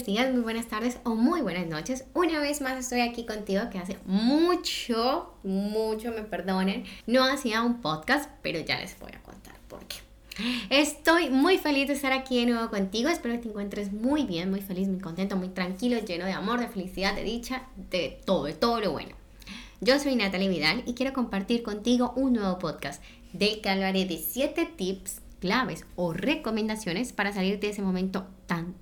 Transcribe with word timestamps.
Buenos 0.00 0.16
días, 0.16 0.32
muy 0.32 0.40
buenas 0.40 0.66
tardes 0.66 0.98
o 1.04 1.14
muy 1.14 1.42
buenas 1.42 1.66
noches. 1.66 2.06
Una 2.14 2.40
vez 2.40 2.62
más 2.62 2.78
estoy 2.78 3.00
aquí 3.00 3.26
contigo 3.26 3.68
que 3.70 3.78
hace 3.78 3.98
mucho, 4.06 5.34
mucho, 5.42 6.10
me 6.12 6.22
perdonen, 6.22 6.84
no 7.06 7.22
hacía 7.22 7.60
un 7.60 7.82
podcast, 7.82 8.30
pero 8.40 8.58
ya 8.60 8.80
les 8.80 8.98
voy 8.98 9.10
a 9.12 9.22
contar 9.22 9.56
por 9.68 9.80
qué. 9.84 9.96
Estoy 10.70 11.28
muy 11.28 11.58
feliz 11.58 11.88
de 11.88 11.92
estar 11.92 12.12
aquí 12.12 12.40
de 12.40 12.50
nuevo 12.50 12.70
contigo. 12.70 13.10
Espero 13.10 13.34
que 13.34 13.40
te 13.42 13.48
encuentres 13.50 13.92
muy 13.92 14.24
bien, 14.24 14.50
muy 14.50 14.62
feliz, 14.62 14.88
muy 14.88 15.00
contento, 15.00 15.36
muy 15.36 15.48
tranquilo, 15.48 15.98
lleno 15.98 16.24
de 16.24 16.32
amor, 16.32 16.60
de 16.60 16.68
felicidad, 16.68 17.14
de 17.14 17.22
dicha, 17.22 17.64
de 17.90 18.22
todo, 18.24 18.44
de 18.44 18.54
todo 18.54 18.80
lo 18.80 18.92
bueno. 18.92 19.14
Yo 19.82 19.98
soy 19.98 20.16
Natalie 20.16 20.48
Vidal 20.48 20.82
y 20.86 20.94
quiero 20.94 21.12
compartir 21.12 21.62
contigo 21.62 22.14
un 22.16 22.32
nuevo 22.32 22.58
podcast 22.58 23.02
del 23.34 23.60
que 23.60 23.68
hablaré 23.68 24.06
de 24.06 24.16
7 24.16 24.64
tips 24.64 25.20
claves 25.40 25.84
o 25.94 26.14
recomendaciones 26.14 27.12
para 27.12 27.34
salir 27.34 27.60
de 27.60 27.68
ese 27.68 27.82
momento 27.82 28.26
tan. 28.46 28.74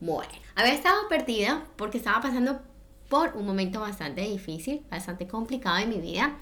Bueno, 0.00 0.32
había 0.54 0.74
estado 0.74 1.08
perdida 1.08 1.64
porque 1.76 1.98
estaba 1.98 2.20
pasando 2.20 2.60
por 3.08 3.36
un 3.36 3.46
momento 3.46 3.80
bastante 3.80 4.22
difícil, 4.22 4.82
bastante 4.90 5.26
complicado 5.26 5.78
en 5.78 5.88
mi 5.88 6.00
vida. 6.00 6.36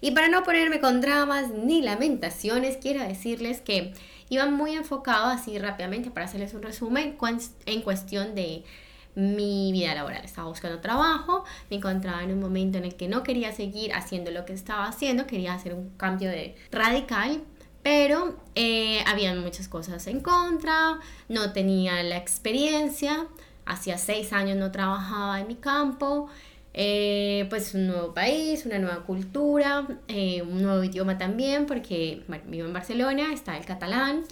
Y 0.00 0.10
para 0.10 0.28
no 0.28 0.42
ponerme 0.42 0.80
con 0.80 1.00
dramas 1.00 1.50
ni 1.50 1.82
lamentaciones, 1.82 2.76
quiero 2.76 3.02
decirles 3.02 3.60
que 3.60 3.94
iba 4.28 4.46
muy 4.46 4.72
enfocado 4.72 5.26
así 5.26 5.58
rápidamente 5.58 6.10
para 6.10 6.26
hacerles 6.26 6.52
un 6.54 6.62
resumen 6.62 7.16
en 7.66 7.82
cuestión 7.82 8.34
de 8.34 8.64
mi 9.14 9.72
vida 9.72 9.94
laboral. 9.94 10.24
Estaba 10.24 10.48
buscando 10.48 10.80
trabajo, 10.80 11.44
me 11.70 11.76
encontraba 11.76 12.22
en 12.22 12.32
un 12.32 12.40
momento 12.40 12.76
en 12.78 12.84
el 12.84 12.96
que 12.96 13.08
no 13.08 13.22
quería 13.22 13.52
seguir 13.52 13.94
haciendo 13.94 14.30
lo 14.30 14.44
que 14.44 14.52
estaba 14.52 14.86
haciendo, 14.86 15.26
quería 15.26 15.54
hacer 15.54 15.74
un 15.74 15.90
cambio 15.96 16.28
de 16.28 16.54
radical 16.70 17.42
pero 17.86 18.34
eh, 18.56 18.98
habían 19.06 19.38
muchas 19.44 19.68
cosas 19.68 20.08
en 20.08 20.18
contra, 20.18 20.98
no 21.28 21.52
tenía 21.52 22.02
la 22.02 22.16
experiencia, 22.16 23.28
hacía 23.64 23.96
seis 23.96 24.32
años 24.32 24.56
no 24.56 24.72
trabajaba 24.72 25.38
en 25.38 25.46
mi 25.46 25.54
campo, 25.54 26.28
eh, 26.74 27.46
pues 27.48 27.74
un 27.74 27.86
nuevo 27.86 28.12
país, 28.12 28.66
una 28.66 28.80
nueva 28.80 29.04
cultura, 29.04 29.86
eh, 30.08 30.42
un 30.42 30.64
nuevo 30.64 30.82
idioma 30.82 31.16
también, 31.16 31.66
porque 31.66 32.24
vivo 32.48 32.66
en 32.66 32.72
Barcelona, 32.72 33.32
está 33.32 33.56
el 33.56 33.64
catalán. 33.64 34.24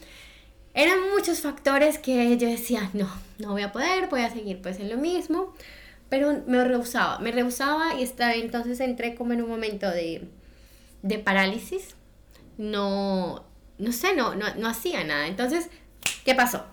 Eran 0.74 0.98
muchos 1.14 1.38
factores 1.38 2.00
que 2.00 2.36
yo 2.36 2.48
decía, 2.48 2.90
no, 2.92 3.08
no 3.38 3.52
voy 3.52 3.62
a 3.62 3.70
poder, 3.70 4.08
voy 4.08 4.22
a 4.22 4.30
seguir 4.30 4.62
pues 4.62 4.80
en 4.80 4.90
lo 4.90 4.96
mismo, 4.96 5.54
pero 6.08 6.42
me 6.48 6.64
rehusaba, 6.64 7.20
me 7.20 7.30
rehusaba 7.30 8.00
y 8.00 8.02
estaba, 8.02 8.34
entonces 8.34 8.80
entré 8.80 9.14
como 9.14 9.32
en 9.32 9.42
un 9.42 9.48
momento 9.48 9.88
de, 9.88 10.26
de 11.02 11.18
parálisis 11.20 11.94
no, 12.58 13.44
no 13.78 13.92
sé, 13.92 14.14
no, 14.14 14.34
no, 14.34 14.68
hacía 14.68 15.04
nada. 15.04 15.26
Entonces, 15.26 15.68
¿qué 16.24 16.34
pasó? 16.34 16.64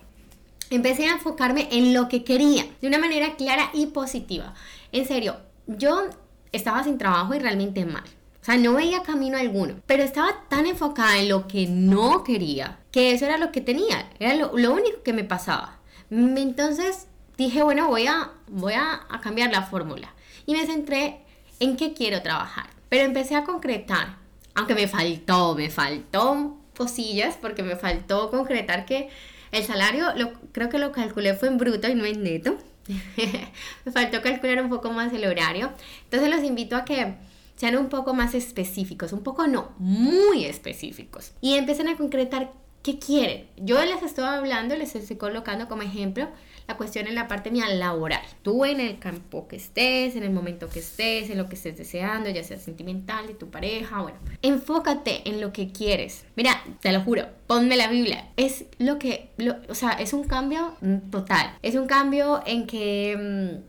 Empecé 0.70 1.08
a 1.08 1.14
enfocarme 1.14 1.68
en 1.72 1.94
lo 1.94 2.08
que 2.08 2.24
quería, 2.24 2.66
de 2.82 2.88
una 2.88 3.00
manera 3.00 3.36
clara 3.36 3.70
y 3.74 3.88
positiva. 3.88 4.54
En 4.92 5.06
serio, 5.06 5.38
yo 5.68 6.10
estaba 6.52 6.84
sin 6.84 6.98
trabajo 6.98 7.34
y 7.34 7.40
realmente 7.40 7.86
mal. 7.86 8.04
O 8.42 8.44
sea, 8.44 8.58
no 8.58 8.74
veía 8.74 9.04
camino 9.04 9.38
alguno. 9.38 9.76
Pero 9.86 10.04
estaba 10.04 10.48
tan 10.50 10.66
enfocada 10.66 11.18
en 11.18 11.30
lo 11.30 11.48
que 11.48 11.68
no 11.68 12.24
quería, 12.24 12.80
que 12.92 13.12
eso 13.12 13.26
era 13.26 13.38
lo 13.38 13.52
que 13.52 13.62
tenía. 13.62 14.10
Era 14.20 14.36
lo, 14.36 14.52
único 14.52 15.04
que 15.04 15.14
me 15.14 15.24
pasaba. 15.24 15.80
Entonces 16.10 17.08
dije, 17.38 17.62
bueno, 17.64 17.88
voy 17.88 18.08
a, 18.08 18.32
voy 18.48 18.74
a 18.74 19.02
cambiar 19.22 19.52
la 19.52 19.64
fórmula. 19.64 20.14
Y 20.46 20.54
me 20.54 20.66
centré 20.66 21.22
en 21.60 21.78
qué 21.78 21.94
quiero 21.94 22.22
trabajar. 22.22 22.68
Pero 22.90 23.04
empecé 23.04 23.36
a 23.36 23.44
concretar 23.44 24.21
aunque 24.56 24.76
me 24.76 24.88
faltó, 24.88 25.56
me 25.56 25.70
faltó 25.70 26.58
cosillas 26.78 27.38
porque 27.40 27.64
me 27.64 27.76
faltó 27.76 28.30
concretar 28.32 28.86
que 28.86 29.10
el 29.52 29.64
salario, 29.64 30.14
lo, 30.16 30.34
creo 30.52 30.70
que 30.70 30.80
lo 30.80 30.92
calculé 30.92 31.34
fue 31.34 31.50
en 31.50 31.58
bruto 31.58 31.88
y 31.88 31.96
no 31.96 32.06
en 32.06 32.24
neto. 32.24 32.58
me 33.86 33.92
faltó 33.92 34.22
calcular 34.22 34.62
un 34.64 34.70
poco 34.70 34.92
más 34.92 35.14
el 35.14 35.26
horario. 35.26 35.72
Entonces 36.06 36.30
los 36.30 36.44
invito 36.44 36.76
a 36.76 36.86
que 36.86 37.16
sean 37.56 37.78
un 37.78 37.90
poco 37.90 38.14
más 38.14 38.34
específicos, 38.34 39.14
un 39.14 39.24
poco 39.24 39.48
no, 39.48 39.72
muy 39.78 40.46
específicos. 40.46 41.34
Y 41.42 41.56
empiecen 41.56 41.90
a 41.90 41.98
concretar 41.98 42.52
qué 42.82 42.98
quieren. 42.98 43.48
Yo 43.58 43.84
les 43.84 44.02
estoy 44.04 44.26
hablando, 44.26 44.76
les 44.76 44.96
estoy 44.96 45.18
colocando 45.18 45.68
como 45.68 45.84
ejemplo 45.84 46.28
la 46.68 46.78
cuestión 46.78 47.08
en 47.08 47.16
la 47.16 47.28
parte 47.28 47.52
mía 47.52 47.68
laboral. 47.70 48.22
Tú 48.42 48.66
en 48.66 48.80
el 48.80 49.00
campo 49.00 49.48
que 49.48 49.56
estés, 49.56 50.16
en 50.16 50.24
el 50.24 50.32
momento 50.32 50.70
que 50.70 50.80
estés, 50.80 51.30
en 51.30 51.38
lo 51.38 51.50
que 51.50 51.56
estés 51.56 51.78
deseando, 51.78 52.30
ya 52.30 52.44
sea 52.44 52.58
sentimental, 52.58 53.28
de 53.28 53.34
tu 53.34 53.50
pareja, 53.50 54.02
bueno. 54.02 54.18
Enfócate 54.42 55.28
en 55.30 55.42
lo 55.42 55.52
que 55.54 55.72
quieres. 55.72 56.26
Mira, 56.36 56.64
te 56.82 56.92
lo 56.92 57.02
juro, 57.02 57.28
ponme 57.52 57.76
la 57.76 57.90
Biblia. 57.90 58.30
Es 58.38 58.64
lo 58.80 58.98
que, 58.98 59.30
o 59.68 59.76
sea, 59.76 59.90
es 59.92 60.14
un 60.14 60.24
cambio 60.24 60.74
total. 61.12 61.52
Es 61.62 61.76
un 61.76 61.86
cambio 61.86 62.42
en 62.46 62.66
que 62.66 63.18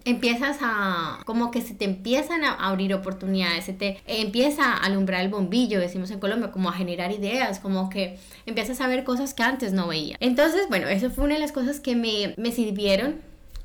mm, 0.04 0.08
empiezas 0.08 0.58
a, 0.60 1.18
como 1.24 1.50
que 1.50 1.62
se 1.62 1.74
te 1.74 1.84
empiezan 1.84 2.44
a 2.44 2.52
abrir 2.52 2.94
oportunidades, 2.94 3.64
se 3.64 3.72
te 3.72 4.00
empieza 4.06 4.72
a 4.72 4.76
alumbrar 4.76 5.22
el 5.22 5.30
bombillo, 5.30 5.80
decimos 5.80 6.12
en 6.12 6.20
Colombia, 6.20 6.52
como 6.52 6.68
a 6.68 6.74
generar 6.74 7.10
ideas, 7.10 7.58
como 7.58 7.90
que 7.90 8.20
empiezas 8.46 8.80
a 8.80 8.86
ver 8.86 9.02
cosas 9.02 9.34
que 9.34 9.42
antes 9.42 9.72
no 9.72 9.88
veía. 9.88 10.16
Entonces, 10.20 10.68
bueno, 10.68 10.86
eso 10.86 11.10
fue 11.10 11.24
una 11.24 11.34
de 11.34 11.40
las 11.40 11.50
cosas 11.50 11.80
que 11.80 11.96
me, 11.96 12.34
me 12.36 12.52
sirvió 12.52 13.14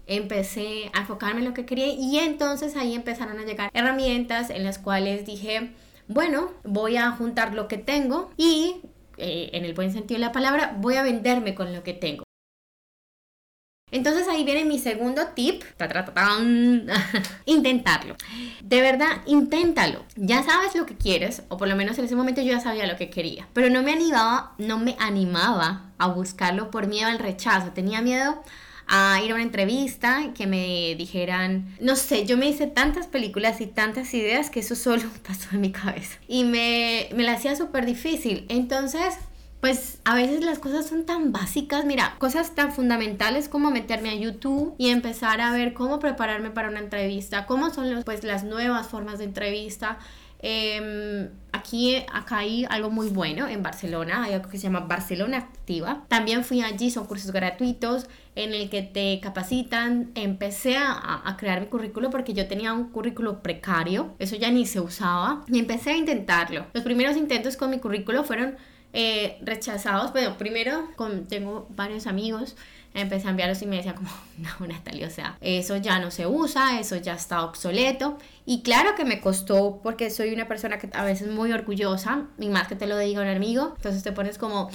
empecé 0.07 0.89
a 0.93 1.01
enfocarme 1.01 1.41
en 1.41 1.45
lo 1.45 1.53
que 1.53 1.67
quería 1.67 1.89
y 1.89 2.17
entonces 2.17 2.75
ahí 2.75 2.95
empezaron 2.95 3.37
a 3.39 3.43
llegar 3.43 3.69
herramientas 3.73 4.49
en 4.49 4.63
las 4.63 4.79
cuales 4.79 5.27
dije, 5.27 5.69
bueno, 6.07 6.49
voy 6.63 6.97
a 6.97 7.11
juntar 7.11 7.53
lo 7.53 7.67
que 7.67 7.77
tengo 7.77 8.31
y 8.35 8.77
eh, 9.17 9.49
en 9.53 9.65
el 9.65 9.73
buen 9.73 9.91
sentido 9.91 10.19
de 10.19 10.25
la 10.25 10.31
palabra, 10.31 10.75
voy 10.77 10.95
a 10.95 11.03
venderme 11.03 11.55
con 11.55 11.73
lo 11.73 11.83
que 11.83 11.93
tengo. 11.93 12.23
Entonces 13.89 14.27
ahí 14.27 14.43
viene 14.43 14.65
mi 14.65 14.79
segundo 14.79 15.27
tip. 15.33 15.63
Intentarlo. 17.45 18.17
De 18.61 18.81
verdad, 18.81 19.21
inténtalo. 19.25 20.03
Ya 20.17 20.43
sabes 20.43 20.75
lo 20.75 20.85
que 20.85 20.97
quieres, 20.97 21.43
o 21.47 21.57
por 21.57 21.69
lo 21.69 21.75
menos 21.77 21.97
en 21.97 22.05
ese 22.05 22.15
momento 22.15 22.41
yo 22.41 22.51
ya 22.51 22.59
sabía 22.59 22.85
lo 22.85 22.97
que 22.97 23.09
quería. 23.09 23.47
Pero 23.53 23.69
no 23.69 23.83
me 23.83 23.93
animaba, 23.93 24.53
no 24.57 24.77
me 24.77 24.97
animaba 24.99 25.93
a 25.97 26.07
buscarlo 26.07 26.69
por 26.69 26.87
miedo 26.87 27.07
al 27.07 27.19
rechazo. 27.19 27.71
Tenía 27.71 28.01
miedo 28.01 28.43
a 28.87 29.21
ir 29.23 29.31
a 29.31 29.35
una 29.35 29.43
entrevista, 29.43 30.31
que 30.35 30.47
me 30.47 30.95
dijeran, 30.97 31.75
no 31.79 31.95
sé, 31.95 32.25
yo 32.25 32.37
me 32.37 32.47
hice 32.47 32.67
tantas 32.67 33.07
películas 33.07 33.59
y 33.61 33.67
tantas 33.67 34.13
ideas 34.13 34.49
que 34.49 34.61
eso 34.61 34.75
solo 34.75 35.03
pasó 35.27 35.49
en 35.51 35.61
mi 35.61 35.71
cabeza. 35.71 36.17
Y 36.27 36.43
me, 36.43 37.09
me 37.15 37.23
la 37.23 37.33
hacía 37.33 37.55
súper 37.55 37.85
difícil. 37.85 38.45
Entonces, 38.49 39.15
pues 39.59 39.99
a 40.05 40.15
veces 40.15 40.43
las 40.43 40.59
cosas 40.59 40.87
son 40.87 41.05
tan 41.05 41.31
básicas, 41.31 41.83
mira, 41.83 42.15
cosas 42.19 42.53
tan 42.53 42.71
fundamentales 42.71 43.49
como 43.49 43.71
meterme 43.71 44.09
a 44.09 44.15
YouTube 44.15 44.75
y 44.77 44.89
empezar 44.89 45.41
a 45.41 45.51
ver 45.51 45.73
cómo 45.73 45.99
prepararme 45.99 46.51
para 46.51 46.69
una 46.69 46.79
entrevista, 46.79 47.45
cómo 47.47 47.71
son 47.71 47.93
los, 47.93 48.03
pues, 48.03 48.23
las 48.23 48.43
nuevas 48.43 48.87
formas 48.87 49.17
de 49.17 49.25
entrevista, 49.25 49.97
Em, 50.39 51.29
aquí, 51.51 51.95
acá 52.13 52.39
hay 52.39 52.65
algo 52.69 52.89
muy 52.89 53.09
bueno 53.09 53.47
en 53.47 53.63
Barcelona, 53.63 54.23
hay 54.23 54.33
algo 54.33 54.49
que 54.49 54.57
se 54.57 54.63
llama 54.63 54.81
Barcelona 54.81 55.37
Activa. 55.37 56.05
También 56.07 56.43
fui 56.43 56.61
allí, 56.61 56.91
son 56.91 57.05
cursos 57.05 57.31
gratuitos 57.31 58.07
en 58.35 58.53
el 58.53 58.69
que 58.69 58.83
te 58.83 59.19
capacitan. 59.19 60.11
Empecé 60.15 60.77
a, 60.77 61.21
a 61.25 61.37
crear 61.37 61.59
mi 61.59 61.67
currículo 61.67 62.09
porque 62.09 62.33
yo 62.33 62.47
tenía 62.47 62.73
un 62.73 62.89
currículo 62.89 63.41
precario, 63.41 64.15
eso 64.19 64.35
ya 64.35 64.51
ni 64.51 64.65
se 64.65 64.79
usaba, 64.79 65.43
y 65.47 65.59
empecé 65.59 65.91
a 65.91 65.97
intentarlo. 65.97 66.67
Los 66.73 66.83
primeros 66.83 67.17
intentos 67.17 67.57
con 67.57 67.69
mi 67.71 67.79
currículo 67.79 68.23
fueron 68.23 68.57
eh, 68.93 69.37
rechazados. 69.41 70.11
Bueno, 70.11 70.37
primero 70.37 70.89
con, 70.95 71.27
tengo 71.27 71.67
varios 71.75 72.07
amigos, 72.07 72.55
empecé 73.01 73.27
a 73.27 73.31
enviarlos 73.31 73.61
y 73.61 73.65
me 73.65 73.77
decían 73.77 73.95
como, 73.95 74.09
no, 74.37 74.67
Natalia, 74.67 75.07
o 75.07 75.11
sea, 75.11 75.37
eso 75.41 75.77
ya 75.77 75.99
no 75.99 76.11
se 76.11 76.27
usa, 76.27 76.79
eso 76.79 76.95
ya 76.97 77.13
está 77.13 77.43
obsoleto. 77.43 78.17
Y 78.45 78.61
claro 78.61 78.95
que 78.95 79.05
me 79.05 79.19
costó 79.21 79.79
porque 79.83 80.09
soy 80.09 80.33
una 80.33 80.47
persona 80.47 80.77
que 80.79 80.89
a 80.93 81.03
veces 81.03 81.29
muy 81.29 81.51
orgullosa, 81.51 82.25
y 82.39 82.49
más 82.49 82.67
que 82.67 82.75
te 82.75 82.87
lo 82.87 82.97
diga 82.97 83.21
un 83.21 83.27
amigo, 83.27 83.73
entonces 83.75 84.03
te 84.03 84.11
pones 84.11 84.37
como... 84.37 84.69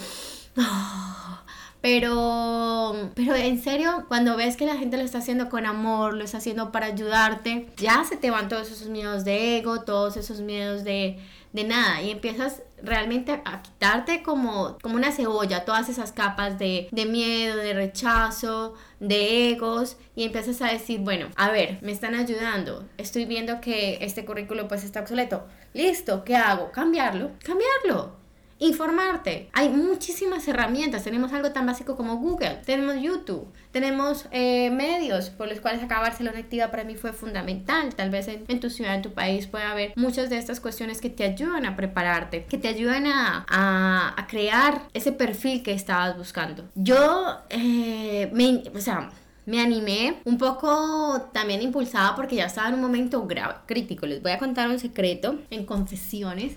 Pero, 1.81 3.09
pero 3.13 3.35
en 3.35 3.61
serio, 3.61 4.05
cuando 4.07 4.37
ves 4.37 4.55
que 4.55 4.65
la 4.65 4.77
gente 4.77 4.95
lo 4.95 5.03
está 5.03 5.17
haciendo 5.17 5.49
con 5.49 5.65
amor, 5.65 6.13
lo 6.13 6.23
está 6.23 6.37
haciendo 6.37 6.71
para 6.71 6.85
ayudarte, 6.85 7.67
ya 7.75 8.05
se 8.05 8.15
te 8.15 8.31
van 8.31 8.47
todos 8.47 8.71
esos 8.71 8.87
miedos 8.87 9.25
de 9.25 9.57
ego, 9.57 9.81
todos 9.81 10.15
esos 10.15 10.39
miedos 10.39 10.85
de, 10.85 11.19
de 11.53 11.63
nada 11.63 12.01
y 12.01 12.11
empiezas 12.11 12.63
realmente 12.81 13.41
a 13.45 13.61
quitarte 13.61 14.23
como, 14.23 14.77
como 14.81 14.95
una 14.95 15.11
cebolla 15.11 15.63
todas 15.63 15.87
esas 15.87 16.11
capas 16.11 16.59
de, 16.59 16.89
de, 16.91 17.05
miedo, 17.05 17.55
de 17.57 17.73
rechazo, 17.73 18.73
de 18.99 19.51
egos 19.51 19.97
y 20.15 20.25
empiezas 20.25 20.61
a 20.61 20.71
decir, 20.71 20.99
bueno, 20.99 21.29
a 21.35 21.49
ver, 21.49 21.79
me 21.81 21.91
están 21.91 22.15
ayudando, 22.15 22.87
estoy 22.97 23.25
viendo 23.25 23.61
que 23.61 23.99
este 24.01 24.25
currículo 24.25 24.67
pues 24.67 24.83
está 24.83 24.99
obsoleto, 24.99 25.47
listo, 25.73 26.23
¿qué 26.23 26.35
hago? 26.35 26.71
Cambiarlo, 26.71 27.31
cambiarlo. 27.43 28.22
Informarte. 28.59 29.49
Hay 29.53 29.69
muchísimas 29.69 30.47
herramientas. 30.47 31.03
Tenemos 31.03 31.33
algo 31.33 31.51
tan 31.51 31.65
básico 31.65 31.95
como 31.95 32.17
Google, 32.17 32.61
tenemos 32.65 33.01
YouTube, 33.01 33.47
tenemos 33.71 34.27
eh, 34.31 34.69
medios 34.71 35.29
por 35.29 35.47
los 35.47 35.59
cuales 35.59 35.83
acá 35.83 35.99
Barcelona 35.99 36.39
Activa 36.39 36.71
para 36.71 36.83
mí 36.83 36.95
fue 36.95 37.13
fundamental. 37.13 37.93
Tal 37.95 38.09
vez 38.09 38.27
en, 38.27 38.59
tu 38.59 38.69
ciudad, 38.69 38.95
en 38.95 39.01
tu 39.01 39.13
país 39.13 39.47
puede 39.47 39.65
haber 39.65 39.93
muchas 39.95 40.29
de 40.29 40.37
estas 40.37 40.59
cuestiones 40.59 41.01
que 41.01 41.09
te 41.09 41.23
ayudan 41.23 41.65
a 41.65 41.75
prepararte, 41.75 42.45
que 42.45 42.57
te 42.57 42.67
ayudan 42.67 43.07
a, 43.07 43.45
a, 43.47 44.27
crear 44.27 44.83
ese 44.93 45.11
perfil 45.11 45.63
que 45.63 45.73
estabas 45.73 46.17
buscando. 46.17 46.69
Yo, 46.75 47.37
eh, 47.49 48.29
me, 48.33 48.63
o 48.73 48.79
sea, 48.79 49.09
me 49.45 49.61
animé 49.61 50.21
un 50.23 50.37
poco 50.37 51.29
también 51.33 51.61
impulsada 51.61 52.15
porque 52.15 52.37
ya 52.37 52.45
estaba 52.45 52.69
en 52.69 52.75
un 52.75 52.81
momento 52.81 53.25
grave, 53.27 53.55
crítico. 53.65 54.05
Les 54.05 54.21
voy 54.21 54.31
a 54.31 54.39
contar 54.39 54.69
un 54.69 54.79
secreto 54.79 55.39
en 55.49 55.65
confesiones. 55.65 56.55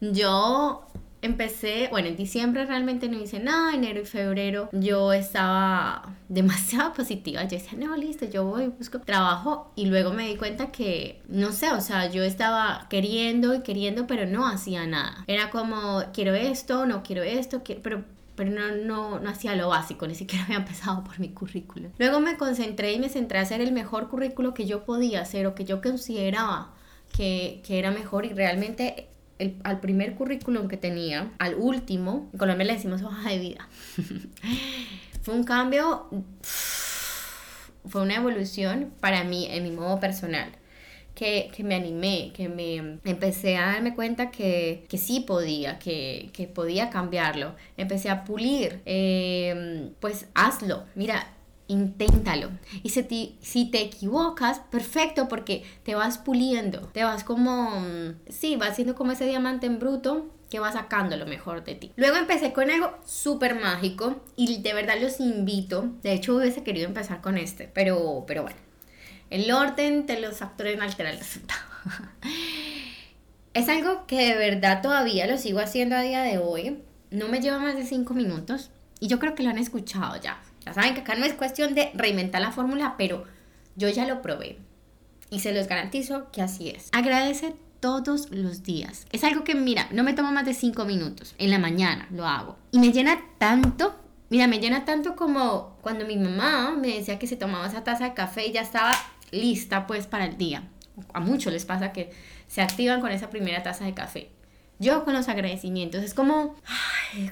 Yo 0.00 0.86
empecé, 1.24 1.88
bueno, 1.90 2.08
en 2.08 2.16
diciembre 2.16 2.66
realmente 2.66 3.08
no 3.08 3.18
hice 3.18 3.40
nada, 3.40 3.74
enero 3.74 4.00
y 4.00 4.04
febrero 4.04 4.68
yo 4.72 5.12
estaba 5.12 6.14
demasiado 6.28 6.92
positiva, 6.92 7.42
yo 7.44 7.58
decía, 7.58 7.78
no, 7.78 7.96
listo, 7.96 8.26
yo 8.26 8.44
voy, 8.44 8.68
busco 8.68 9.00
trabajo 9.00 9.72
y 9.74 9.86
luego 9.86 10.12
me 10.12 10.28
di 10.28 10.36
cuenta 10.36 10.70
que, 10.70 11.22
no 11.28 11.52
sé, 11.52 11.72
o 11.72 11.80
sea, 11.80 12.10
yo 12.10 12.22
estaba 12.22 12.86
queriendo 12.90 13.54
y 13.54 13.62
queriendo, 13.62 14.06
pero 14.06 14.26
no 14.26 14.46
hacía 14.46 14.86
nada. 14.86 15.24
Era 15.26 15.50
como, 15.50 16.02
quiero 16.12 16.34
esto, 16.34 16.86
no 16.86 17.02
quiero 17.02 17.22
esto, 17.22 17.62
pero 17.82 18.04
pero 18.36 18.50
no, 18.50 18.74
no, 18.74 19.20
no 19.20 19.30
hacía 19.30 19.54
lo 19.54 19.68
básico, 19.68 20.06
ni 20.06 20.14
siquiera 20.14 20.44
había 20.46 20.56
empezado 20.56 21.04
por 21.04 21.20
mi 21.20 21.28
currículum. 21.28 21.92
Luego 21.98 22.20
me 22.20 22.36
concentré 22.36 22.92
y 22.92 22.98
me 22.98 23.08
centré 23.08 23.38
a 23.38 23.42
hacer 23.42 23.60
el 23.60 23.72
mejor 23.72 24.08
currículo 24.08 24.54
que 24.54 24.66
yo 24.66 24.84
podía 24.84 25.20
hacer 25.20 25.46
o 25.46 25.54
que 25.54 25.64
yo 25.64 25.80
consideraba 25.80 26.72
que, 27.12 27.62
que 27.64 27.78
era 27.78 27.90
mejor 27.92 28.26
y 28.26 28.30
realmente 28.30 29.08
el, 29.38 29.56
al 29.64 29.80
primer 29.80 30.14
currículum 30.14 30.68
que 30.68 30.76
tenía, 30.76 31.32
al 31.38 31.54
último, 31.54 32.28
en 32.32 32.38
Colombia 32.38 32.66
le 32.66 32.74
decimos 32.74 33.02
hoja 33.02 33.30
de 33.30 33.38
vida, 33.38 33.68
fue 35.22 35.34
un 35.34 35.44
cambio, 35.44 36.08
fue 37.86 38.02
una 38.02 38.16
evolución 38.16 38.92
para 39.00 39.24
mí 39.24 39.46
en 39.50 39.62
mi 39.62 39.70
modo 39.70 40.00
personal. 40.00 40.50
Que, 41.14 41.48
que, 41.54 41.62
me 41.62 41.76
animé, 41.76 42.32
que 42.34 42.48
me 42.48 42.98
empecé 43.04 43.56
a 43.56 43.66
darme 43.66 43.94
cuenta 43.94 44.32
que, 44.32 44.84
que 44.88 44.98
sí 44.98 45.20
podía, 45.20 45.78
que, 45.78 46.30
que, 46.32 46.48
podía 46.48 46.90
cambiarlo. 46.90 47.54
Empecé 47.76 48.10
a 48.10 48.24
pulir, 48.24 48.82
eh, 48.84 49.92
pues 50.00 50.26
hazlo. 50.34 50.82
Mira, 50.96 51.33
inténtalo. 51.68 52.50
Y 52.82 52.90
si 52.90 53.02
te, 53.02 53.32
si 53.40 53.70
te 53.70 53.80
equivocas, 53.80 54.60
perfecto, 54.70 55.28
porque 55.28 55.64
te 55.82 55.94
vas 55.94 56.18
puliendo, 56.18 56.80
te 56.88 57.04
vas 57.04 57.24
como, 57.24 57.80
mm, 57.80 58.16
sí, 58.28 58.56
vas 58.56 58.76
siendo 58.76 58.94
como 58.94 59.12
ese 59.12 59.26
diamante 59.26 59.66
en 59.66 59.78
bruto 59.78 60.30
que 60.50 60.60
va 60.60 60.72
sacando 60.72 61.16
lo 61.16 61.26
mejor 61.26 61.64
de 61.64 61.74
ti. 61.74 61.92
Luego 61.96 62.16
empecé 62.16 62.52
con 62.52 62.70
algo 62.70 62.96
súper 63.04 63.60
mágico 63.60 64.22
y 64.36 64.62
de 64.62 64.74
verdad 64.74 64.96
los 65.00 65.18
invito, 65.20 65.90
de 66.02 66.12
hecho 66.12 66.36
hubiese 66.36 66.62
querido 66.62 66.86
empezar 66.86 67.20
con 67.20 67.38
este, 67.38 67.68
pero, 67.72 68.24
pero 68.26 68.42
bueno, 68.42 68.56
el 69.30 69.50
orden 69.50 70.06
de 70.06 70.20
los 70.20 70.36
factores 70.36 70.76
no 70.76 70.84
altera 70.84 71.10
el 71.10 71.18
resultado. 71.18 71.60
es 73.54 73.68
algo 73.68 74.06
que 74.06 74.28
de 74.28 74.34
verdad 74.36 74.82
todavía 74.82 75.26
lo 75.26 75.38
sigo 75.38 75.60
haciendo 75.60 75.96
a 75.96 76.02
día 76.02 76.22
de 76.22 76.38
hoy, 76.38 76.82
no 77.10 77.28
me 77.28 77.40
lleva 77.40 77.58
más 77.58 77.76
de 77.76 77.84
5 77.84 78.14
minutos 78.14 78.70
y 79.00 79.08
yo 79.08 79.18
creo 79.18 79.34
que 79.34 79.42
lo 79.42 79.50
han 79.50 79.58
escuchado 79.58 80.20
ya, 80.20 80.40
ya 80.64 80.72
saben 80.72 80.94
que 80.94 81.00
acá 81.00 81.14
no 81.14 81.24
es 81.24 81.34
cuestión 81.34 81.74
de 81.74 81.90
reinventar 81.94 82.40
la 82.40 82.52
fórmula, 82.52 82.94
pero 82.96 83.24
yo 83.76 83.88
ya 83.88 84.06
lo 84.06 84.22
probé 84.22 84.58
y 85.30 85.40
se 85.40 85.52
los 85.52 85.66
garantizo 85.68 86.30
que 86.30 86.42
así 86.42 86.70
es. 86.70 86.88
Agradece 86.92 87.54
todos 87.80 88.30
los 88.30 88.62
días. 88.62 89.06
Es 89.12 89.24
algo 89.24 89.44
que, 89.44 89.54
mira, 89.54 89.88
no 89.92 90.04
me 90.04 90.14
toma 90.14 90.30
más 90.30 90.46
de 90.46 90.54
5 90.54 90.84
minutos. 90.84 91.34
En 91.38 91.50
la 91.50 91.58
mañana 91.58 92.08
lo 92.10 92.26
hago. 92.26 92.56
Y 92.70 92.78
me 92.78 92.92
llena 92.92 93.20
tanto, 93.38 93.94
mira, 94.30 94.46
me 94.46 94.58
llena 94.58 94.84
tanto 94.84 95.16
como 95.16 95.76
cuando 95.82 96.06
mi 96.06 96.16
mamá 96.16 96.70
me 96.70 96.96
decía 96.96 97.18
que 97.18 97.26
se 97.26 97.36
tomaba 97.36 97.66
esa 97.66 97.84
taza 97.84 98.04
de 98.04 98.14
café 98.14 98.46
y 98.46 98.52
ya 98.52 98.62
estaba 98.62 98.92
lista 99.32 99.86
pues 99.86 100.06
para 100.06 100.24
el 100.24 100.38
día. 100.38 100.68
A 101.12 101.20
muchos 101.20 101.52
les 101.52 101.64
pasa 101.64 101.92
que 101.92 102.12
se 102.46 102.62
activan 102.62 103.00
con 103.00 103.10
esa 103.10 103.28
primera 103.28 103.62
taza 103.62 103.84
de 103.84 103.94
café 103.94 104.30
yo 104.78 105.04
con 105.04 105.14
los 105.14 105.28
agradecimientos. 105.28 106.02
Es 106.02 106.14
como, 106.14 106.56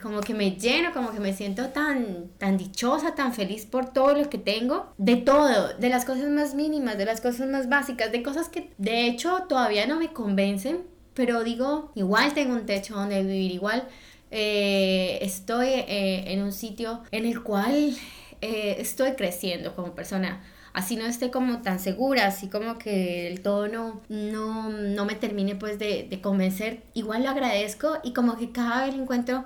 como 0.03 0.21
que 0.21 0.35
me 0.35 0.53
lleno, 0.53 0.93
como 0.93 1.13
que 1.13 1.21
me 1.21 1.33
siento 1.33 1.69
tan, 1.69 2.29
tan 2.39 2.57
dichosa, 2.57 3.15
tan 3.15 3.35
feliz 3.35 3.67
por 3.67 3.93
todo 3.93 4.15
lo 4.15 4.31
que 4.31 4.39
tengo. 4.39 4.93
De 4.99 5.17
todo, 5.17 5.75
de 5.77 5.89
las 5.89 6.05
cosas 6.05 6.29
más 6.29 6.55
mínimas, 6.55 6.99
de 6.99 7.05
las 7.05 7.21
cosas 7.21 7.49
más 7.49 7.69
básicas, 7.69 8.13
de 8.13 8.23
cosas 8.23 8.49
que 8.49 8.71
de 8.79 9.07
hecho 9.07 9.45
todavía 9.49 9.87
no 9.87 9.99
me 9.99 10.13
convencen, 10.13 10.83
pero 11.15 11.45
digo, 11.45 11.93
igual 11.95 12.33
tengo 12.35 12.55
un 12.55 12.67
techo 12.67 12.95
donde 12.95 13.23
vivir, 13.23 13.53
igual 13.53 13.87
eh, 14.31 15.19
estoy 15.21 15.69
eh, 15.69 16.33
en 16.33 16.43
un 16.43 16.53
sitio 16.53 17.03
en 17.11 17.27
el 17.27 17.43
cual 17.43 17.95
eh, 18.41 18.77
estoy 18.79 19.13
creciendo 19.13 19.77
como 19.77 19.95
persona 19.95 20.43
así 20.73 20.97
no 20.97 21.05
esté 21.05 21.31
como 21.31 21.63
tan 21.63 21.79
segura, 21.79 22.27
así 22.27 22.49
como 22.49 22.79
que 22.79 23.29
el 23.29 23.43
todo 23.43 23.69
no, 23.69 24.01
no, 24.09 25.05
me 25.05 25.15
termine 25.15 25.55
pues 25.55 25.79
de, 25.79 26.19
convencer, 26.23 26.83
igual 26.95 27.25
lo 27.25 27.31
agradezco 27.31 27.99
y 28.03 28.13
como 28.13 28.37
que 28.37 28.53
cada 28.53 28.85
vez 28.85 28.95
le 28.95 29.03
encuentro 29.03 29.45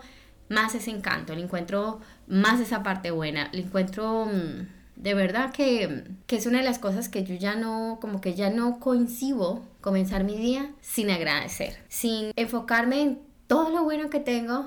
más 0.49 0.75
ese 0.75 0.91
encanto, 0.91 1.35
le 1.35 1.43
encuentro 1.43 2.01
más 2.29 2.61
esa 2.61 2.83
parte 2.83 3.11
buena, 3.11 3.49
le 3.53 3.63
encuentro 3.63 4.27
mm, 4.27 4.67
de 4.97 5.15
verdad 5.15 5.53
que, 5.53 6.05
que, 6.27 6.37
es 6.37 6.47
una 6.47 6.59
de 6.59 6.65
las 6.65 6.79
cosas 6.79 7.09
que 7.09 7.25
yo 7.25 7.35
ya 7.35 7.57
no, 7.57 7.99
como 8.01 8.21
que 8.21 8.35
ya 8.35 8.51
no 8.51 8.79
coincido 8.79 9.63
comenzar 9.81 10.25
mi 10.25 10.37
día 10.37 10.71
sin 10.81 11.11
agradecer, 11.11 11.77
sin 11.89 12.33
enfocarme 12.37 13.03
en 13.03 13.19
todo 13.47 13.71
lo 13.71 13.83
bueno 13.85 14.11
que 14.11 14.21
tengo, 14.21 14.67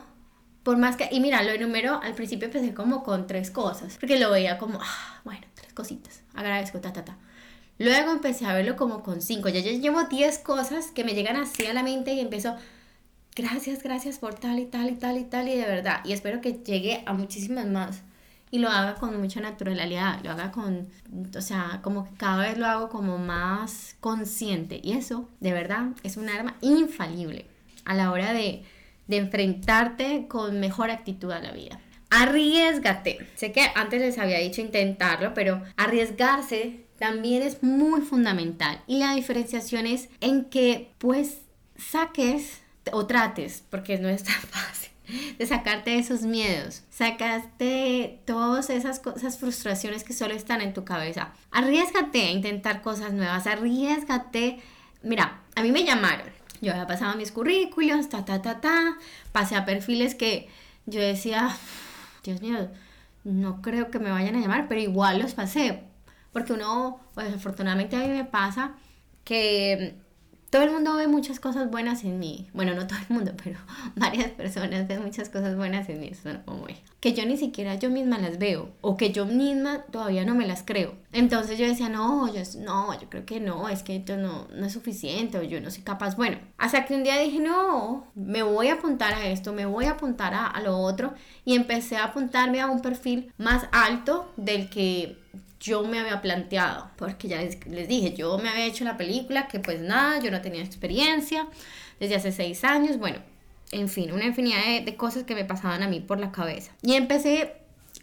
por 0.70 0.78
más 0.78 0.98
que, 0.98 1.10
y 1.12 1.20
mira, 1.20 1.42
lo 1.42 1.50
enumero, 1.50 2.00
al 2.00 2.14
principio 2.14 2.46
empecé 2.46 2.76
como 2.76 3.04
con 3.04 3.26
tres 3.26 3.50
cosas, 3.50 3.98
porque 4.00 4.20
lo 4.20 4.30
veía 4.30 4.60
como, 4.60 4.78
ah, 4.80 5.20
bueno, 5.24 5.42
tres 5.56 5.74
cositas, 5.74 6.22
agradezco, 6.36 6.80
ta, 6.80 6.94
ta, 6.94 7.04
ta. 7.04 7.18
Luego 7.80 8.12
empecé 8.12 8.46
a 8.46 8.54
verlo 8.54 8.76
como 8.76 9.02
con 9.02 9.20
cinco, 9.20 9.50
ya, 9.50 9.62
ya 9.62 9.72
llevo 9.72 10.04
diez 10.04 10.38
cosas 10.38 10.92
que 10.92 11.04
me 11.04 11.16
llegan 11.16 11.38
así 11.38 11.66
a 11.66 11.74
la 11.74 11.82
mente 11.82 12.14
y 12.14 12.20
empiezo, 12.20 12.56
gracias, 13.36 13.82
gracias 13.82 14.20
por 14.20 14.36
tal 14.36 14.60
y 14.60 14.68
tal 14.68 14.92
y 14.92 14.94
tal 14.94 15.18
y 15.18 15.24
tal 15.24 15.48
y 15.48 15.56
de 15.56 15.66
verdad, 15.66 16.02
y 16.06 16.14
espero 16.14 16.40
que 16.40 16.54
llegue 16.54 17.02
a 17.08 17.14
muchísimas 17.14 17.66
más. 17.66 18.04
Y 18.52 18.60
lo 18.60 18.70
haga 18.70 18.94
con 18.94 19.20
mucha 19.20 19.42
naturalidad, 19.42 20.20
lo 20.24 20.30
haga 20.30 20.52
con, 20.52 20.88
o 21.36 21.42
sea, 21.42 21.80
como 21.82 22.04
que 22.04 22.16
cada 22.16 22.44
vez 22.44 22.60
lo 22.60 22.68
hago 22.68 22.90
como 22.90 23.18
más 23.18 23.96
consciente. 24.02 24.80
Y 24.84 24.94
eso, 24.94 25.28
de 25.40 25.52
verdad, 25.52 25.88
es 26.04 26.16
un 26.16 26.30
arma 26.30 26.58
infalible 26.62 27.48
a 27.86 27.96
la 27.96 28.12
hora 28.12 28.34
de, 28.34 28.64
de 29.10 29.18
enfrentarte 29.18 30.28
con 30.28 30.60
mejor 30.60 30.92
actitud 30.92 31.32
a 31.32 31.40
la 31.40 31.52
vida. 31.52 31.82
Arriesgate. 32.12 33.28
Sé 33.36 33.52
que 33.52 33.66
antes 33.76 34.00
les 34.00 34.18
había 34.20 34.38
dicho 34.38 34.62
intentarlo, 34.62 35.34
pero 35.34 35.64
arriesgarse 35.78 36.86
también 37.00 37.42
es 37.42 37.64
muy 37.64 38.02
fundamental. 38.02 38.82
Y 38.86 39.00
la 39.00 39.16
diferenciación 39.16 39.88
es 39.88 40.10
en 40.22 40.46
que 40.46 40.94
pues 41.00 41.42
saques 41.76 42.62
o 42.92 43.08
trates, 43.08 43.64
porque 43.70 43.98
no 43.98 44.10
es 44.10 44.24
tan 44.24 44.36
fácil, 44.52 44.92
de 45.40 45.46
sacarte 45.46 45.98
esos 45.98 46.22
miedos, 46.22 46.84
sacaste 46.92 48.20
todas 48.26 48.70
esas, 48.70 49.02
esas 49.16 49.40
frustraciones 49.40 50.04
que 50.04 50.14
solo 50.14 50.36
están 50.36 50.62
en 50.62 50.74
tu 50.74 50.86
cabeza. 50.86 51.34
Arriesgate 51.50 52.22
a 52.22 52.32
intentar 52.32 52.84
cosas 52.84 53.14
nuevas, 53.14 53.48
arriesgate. 53.48 54.60
Mira, 55.02 55.42
a 55.56 55.64
mí 55.64 55.72
me 55.72 55.84
llamaron 55.84 56.39
yo 56.62 56.72
había 56.72 56.88
pasado 56.88 57.16
mis 57.18 57.32
currículos, 57.32 58.10
ta, 58.10 58.26
ta, 58.26 58.42
ta, 58.42 58.62
ta, 58.62 58.98
pasé 59.32 59.56
a 59.56 59.66
perfiles 59.66 60.16
que 60.16 60.50
yo 60.86 61.00
decía, 61.02 61.50
Dios 62.24 62.42
mío, 62.42 62.70
no 63.24 63.62
creo 63.62 63.92
que 63.92 64.00
me 64.00 64.12
vayan 64.12 64.36
a 64.36 64.40
llamar, 64.40 64.68
pero 64.68 64.82
igual 64.82 65.20
los 65.20 65.34
pasé. 65.34 65.84
Porque 66.32 66.54
uno, 66.54 67.00
pues 67.14 67.34
afortunadamente 67.34 67.96
a 67.96 68.00
mí 68.00 68.08
me 68.10 68.26
pasa 68.26 68.74
que 69.24 69.96
todo 70.50 70.64
el 70.64 70.72
mundo 70.72 70.96
ve 70.96 71.08
muchas 71.08 71.40
cosas 71.40 71.70
buenas 71.70 72.04
en 72.04 72.18
mí. 72.18 72.50
Bueno, 72.54 72.74
no 72.74 72.88
todo 72.88 72.98
el 73.08 73.16
mundo, 73.16 73.34
pero 73.44 73.60
varias 73.96 74.32
personas 74.32 74.88
ven 74.88 75.04
muchas 75.04 75.30
cosas 75.30 75.56
buenas 75.56 75.88
en 75.90 76.00
mí. 76.00 76.12
como 76.46 76.66
que 77.00 77.14
yo 77.14 77.26
ni 77.26 77.38
siquiera 77.38 77.76
yo 77.76 77.90
misma 77.90 78.18
las 78.18 78.40
veo 78.40 78.70
o 78.82 78.98
que 78.98 79.12
yo 79.12 79.26
misma 79.26 79.84
todavía 79.92 80.26
no 80.26 80.36
me 80.36 80.48
las 80.48 80.64
creo. 80.64 80.96
Entonces 81.14 81.58
yo 81.58 81.66
decía, 81.66 81.88
no, 81.88 82.34
yo 82.34 82.42
no, 82.60 83.00
yo 83.00 83.10
creo 83.10 83.26
que 83.26 83.40
no, 83.40 83.70
es 83.70 83.84
que 83.84 83.96
esto 83.96 84.18
no, 84.18 84.48
no 84.54 84.66
es 84.66 84.74
suficiente 84.74 85.38
o 85.38 85.44
yo 85.44 85.62
no 85.62 85.72
soy 85.72 85.84
capaz. 85.84 86.16
Bueno, 86.16 86.38
hasta 86.58 86.86
que 86.86 86.96
un 86.96 87.04
día 87.04 87.18
dije, 87.20 87.40
no, 87.40 88.08
me 88.16 88.44
voy 88.44 88.68
a 88.68 88.74
apuntar 88.74 89.14
a 89.14 89.28
esto, 89.28 89.54
me 89.54 89.66
voy 89.66 89.86
a 89.86 89.92
apuntar 89.92 90.34
a 90.34 90.60
lo 90.62 90.78
otro 90.78 91.14
y 91.46 91.56
empecé 91.56 91.98
a 91.98 92.06
apuntarme 92.06 92.60
a 92.60 92.68
un 92.68 92.82
perfil 92.82 93.32
más 93.38 93.68
alto 93.72 94.32
del 94.36 94.70
que 94.70 95.19
yo 95.60 95.84
me 95.84 96.00
había 96.00 96.22
planteado, 96.22 96.90
porque 96.96 97.28
ya 97.28 97.42
les, 97.42 97.88
dije, 97.88 98.14
yo 98.14 98.38
me 98.38 98.50
había 98.50 98.66
hecho 98.66 98.84
la 98.84 98.98
película, 98.98 99.48
que 99.48 99.60
pues 99.60 99.82
nada, 99.82 100.20
yo 100.20 100.32
no 100.32 100.42
tenía 100.42 100.64
experiencia 100.64 101.48
desde 102.00 102.16
hace 102.16 102.32
seis 102.32 102.64
años, 102.64 102.98
bueno, 102.98 103.20
en 103.72 103.90
fin, 103.90 104.12
una 104.12 104.26
infinidad 104.26 104.82
de, 104.84 104.96
cosas 104.96 105.24
que 105.24 105.36
me 105.36 105.46
pasaban 105.46 105.84
a 105.84 105.88
mí 105.88 106.00
por 106.00 106.20
la 106.20 106.32
cabeza. 106.32 106.72
Y 106.82 106.94
empecé, 106.94 107.58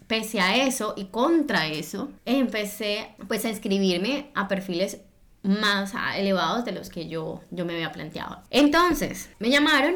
pese 0.07 0.39
a 0.39 0.55
eso 0.65 0.93
y 0.95 1.05
contra 1.05 1.67
eso, 1.67 2.11
empecé 2.25 3.09
pues 3.27 3.43
a 3.45 3.49
inscribirme 3.49 4.29
a 4.35 4.47
perfiles 4.47 4.99
más 5.43 5.93
elevados 6.15 6.63
de 6.63 6.71
los 6.71 6.89
que 6.89 7.07
yo, 7.07 7.41
yo 7.51 7.65
me 7.65 7.73
había 7.73 7.91
planteado. 7.91 8.41
Entonces, 8.49 9.29
me 9.39 9.49
llamaron 9.49 9.95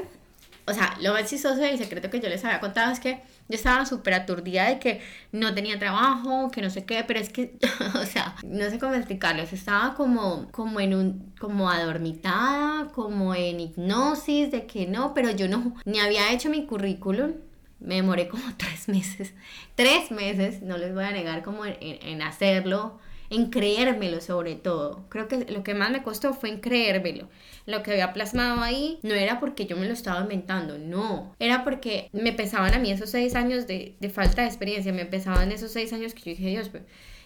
o 0.68 0.74
sea, 0.74 0.96
lo 1.02 1.14
más 1.14 1.30
chistoso 1.30 1.56
del 1.56 1.78
secreto 1.78 2.10
que 2.10 2.20
yo 2.20 2.30
les 2.30 2.44
había 2.46 2.60
contado 2.60 2.92
es 2.92 3.00
que 3.00 3.22
yo 3.50 3.56
estaba 3.56 3.86
súper 3.86 4.14
aturdida 4.14 4.70
de 4.70 4.80
que 4.80 5.02
no 5.32 5.54
tenía 5.54 5.78
trabajo, 5.80 6.52
que 6.52 6.62
no 6.62 6.70
sé 6.70 6.86
qué, 6.86 7.04
pero 7.06 7.20
es 7.20 7.30
que, 7.30 7.58
o 8.02 8.06
sea, 8.06 8.36
no 8.44 8.70
sé 8.70 8.80
cómo 8.80 8.94
explicarles, 8.94 9.54
estaba 9.54 9.96
como, 9.96 10.50
como 10.52 10.80
en 10.80 10.94
un, 10.94 11.34
como 11.40 11.70
adormitada, 11.70 12.90
como 12.94 13.36
en 13.36 13.60
hipnosis 13.60 14.52
de 14.52 14.66
que 14.66 14.88
no, 14.88 15.14
pero 15.14 15.32
yo 15.32 15.48
no, 15.48 15.76
ni 15.86 16.00
había 16.00 16.32
hecho 16.32 16.50
mi 16.50 16.66
currículum, 16.66 17.34
me 17.80 17.96
demoré 17.96 18.28
como 18.28 18.44
tres 18.58 18.88
meses, 18.88 19.34
tres 19.76 20.12
meses, 20.12 20.62
no 20.62 20.78
les 20.78 20.94
voy 20.94 21.04
a 21.04 21.12
negar 21.12 21.44
como 21.44 21.66
en, 21.66 21.76
en 21.82 22.22
hacerlo, 22.22 23.00
en 23.32 23.50
creérmelo 23.50 24.22
sobre 24.22 24.56
todo. 24.56 25.06
Creo 25.10 25.28
que 25.28 25.46
lo 25.46 25.64
que 25.64 25.74
más 25.74 25.90
me 25.90 26.04
costó 26.04 26.34
fue 26.34 26.50
en 26.50 26.60
creérmelo. 26.60 27.30
Lo 27.72 27.84
que 27.84 27.92
había 27.92 28.14
plasmado 28.14 28.62
ahí 28.62 29.00
no 29.02 29.14
era 29.14 29.40
porque 29.40 29.66
yo 29.66 29.78
me 29.78 29.88
lo 29.88 29.94
estaba 29.94 30.22
inventando, 30.22 30.78
no. 30.78 31.36
Era 31.40 31.64
porque 31.64 32.10
me 32.12 32.34
pesaban 32.34 32.74
a 32.74 32.80
mí 32.80 32.92
esos 32.92 33.10
seis 33.10 33.36
años 33.36 33.68
de, 33.68 33.96
de 34.00 34.10
falta 34.10 34.44
de 34.44 34.48
experiencia, 34.48 34.94
me 34.94 35.06
pesaban 35.06 35.52
esos 35.52 35.72
seis 35.72 35.94
años 35.94 36.14
que 36.14 36.22
yo 36.22 36.38
dije, 36.38 36.50
Dios, 36.50 36.70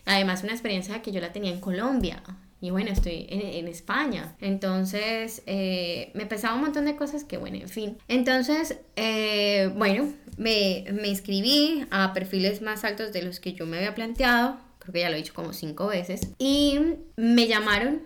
además 0.06 0.44
una 0.44 0.54
experiencia 0.54 1.02
que 1.02 1.12
yo 1.12 1.20
la 1.20 1.34
tenía 1.34 1.52
en 1.52 1.60
Colombia. 1.60 2.24
Y 2.62 2.70
bueno, 2.72 2.90
estoy 2.92 3.28
en, 3.30 3.42
en 3.42 3.68
España. 3.68 4.36
Entonces, 4.40 5.44
eh, 5.46 6.12
me 6.14 6.26
pesaba 6.26 6.56
un 6.56 6.62
montón 6.62 6.86
de 6.86 6.96
cosas 6.96 7.24
que, 7.24 7.38
bueno, 7.38 7.58
en 7.58 7.70
fin. 7.70 7.98
Entonces, 8.08 8.80
eh, 8.96 9.70
bueno, 9.76 10.14
me, 10.38 10.86
me 10.92 11.10
inscribí 11.10 11.86
a 11.92 12.14
perfiles 12.14 12.62
más 12.62 12.84
altos 12.84 13.12
de 13.12 13.22
los 13.22 13.40
que 13.40 13.54
yo 13.54 13.66
me 13.66 13.78
había 13.78 13.94
planteado 13.94 14.58
creo 14.86 14.94
que 14.94 15.00
ya 15.00 15.10
lo 15.10 15.16
he 15.16 15.20
dicho 15.20 15.34
como 15.34 15.54
cinco 15.54 15.88
veces, 15.88 16.30
y 16.38 16.80
me 17.16 17.48
llamaron, 17.48 18.02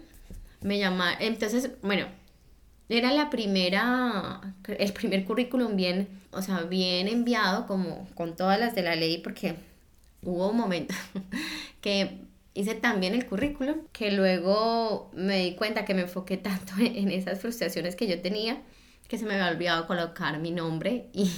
me 0.61 0.79
llamaron, 0.79 1.21
entonces, 1.21 1.71
bueno, 1.81 2.07
era 2.89 3.13
la 3.13 3.29
primera, 3.29 4.55
el 4.67 4.93
primer 4.93 5.23
currículum 5.25 5.75
bien, 5.75 6.07
o 6.31 6.41
sea, 6.41 6.63
bien 6.63 7.07
enviado 7.07 7.67
como 7.67 8.07
con 8.15 8.35
todas 8.35 8.59
las 8.59 8.75
de 8.75 8.81
la 8.81 8.95
ley, 8.95 9.19
porque 9.19 9.55
hubo 10.23 10.49
un 10.49 10.57
momento 10.57 10.95
que 11.81 12.17
hice 12.53 12.75
tan 12.75 12.99
bien 12.99 13.13
el 13.13 13.25
currículum 13.25 13.77
que 13.93 14.11
luego 14.11 15.11
me 15.13 15.37
di 15.37 15.55
cuenta 15.55 15.85
que 15.85 15.93
me 15.93 16.01
enfoqué 16.01 16.37
tanto 16.37 16.73
en 16.79 17.11
esas 17.11 17.39
frustraciones 17.39 17.95
que 17.95 18.07
yo 18.07 18.21
tenía 18.21 18.61
que 19.07 19.17
se 19.17 19.25
me 19.25 19.33
había 19.33 19.49
olvidado 19.49 19.87
colocar 19.87 20.39
mi 20.39 20.51
nombre 20.51 21.07
y 21.13 21.31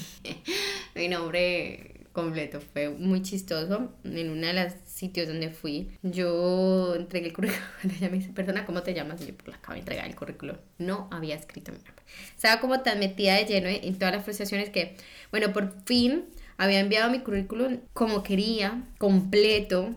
mi 0.95 1.07
nombre 1.07 2.01
completo. 2.11 2.59
Fue 2.59 2.89
muy 2.89 3.21
chistoso. 3.21 3.93
En 4.03 4.29
uno 4.29 4.47
de 4.47 4.53
los 4.53 4.73
sitios 5.01 5.27
donde 5.27 5.49
fui, 5.49 5.89
yo 6.03 6.95
entregué 6.95 7.27
el 7.27 7.33
currículum. 7.33 7.63
Ella 7.97 8.09
me 8.09 8.17
dice, 8.17 8.29
perdona, 8.29 8.65
¿cómo 8.65 8.83
te 8.83 8.93
llamas? 8.93 9.21
Y 9.21 9.27
yo, 9.27 9.33
pues 9.35 9.57
acabo 9.57 9.73
de 9.73 9.79
entregar 9.79 10.07
el 10.07 10.15
currículum. 10.15 10.55
No 10.77 11.07
había 11.11 11.35
escrito 11.35 11.71
mi 11.71 11.79
nombre. 11.79 12.03
Estaba 12.35 12.61
como 12.61 12.81
tan 12.81 12.99
metida 12.99 13.35
de 13.35 13.45
lleno 13.45 13.67
en 13.67 13.95
todas 13.97 14.13
las 14.13 14.23
frustraciones 14.23 14.69
que, 14.69 14.95
bueno, 15.31 15.51
por 15.51 15.73
fin 15.85 16.25
había 16.57 16.79
enviado 16.79 17.11
mi 17.11 17.19
currículum 17.19 17.79
como 17.93 18.21
quería, 18.21 18.83
completo, 18.99 19.95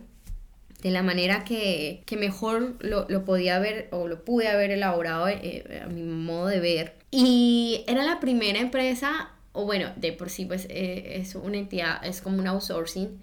de 0.82 0.90
la 0.90 1.02
manera 1.02 1.44
que, 1.44 2.02
que 2.06 2.16
mejor 2.16 2.76
lo, 2.80 3.06
lo, 3.08 3.24
podía 3.24 3.58
ver 3.58 3.88
o 3.90 4.08
lo 4.08 4.24
pude 4.24 4.48
haber 4.48 4.70
elaborado 4.70 5.28
eh, 5.28 5.82
a 5.82 5.86
mi 5.86 6.02
modo 6.02 6.46
de 6.46 6.60
ver. 6.60 6.94
Y 7.10 7.84
era 7.86 8.04
la 8.04 8.20
primera 8.20 8.58
empresa 8.58 9.34
o 9.54 9.64
bueno, 9.64 9.92
de 9.96 10.12
por 10.12 10.30
sí 10.30 10.44
pues 10.44 10.66
eh, 10.68 11.14
es 11.20 11.36
una 11.36 11.56
entidad, 11.56 12.04
es 12.04 12.20
como 12.20 12.38
un 12.38 12.46
outsourcing, 12.48 13.20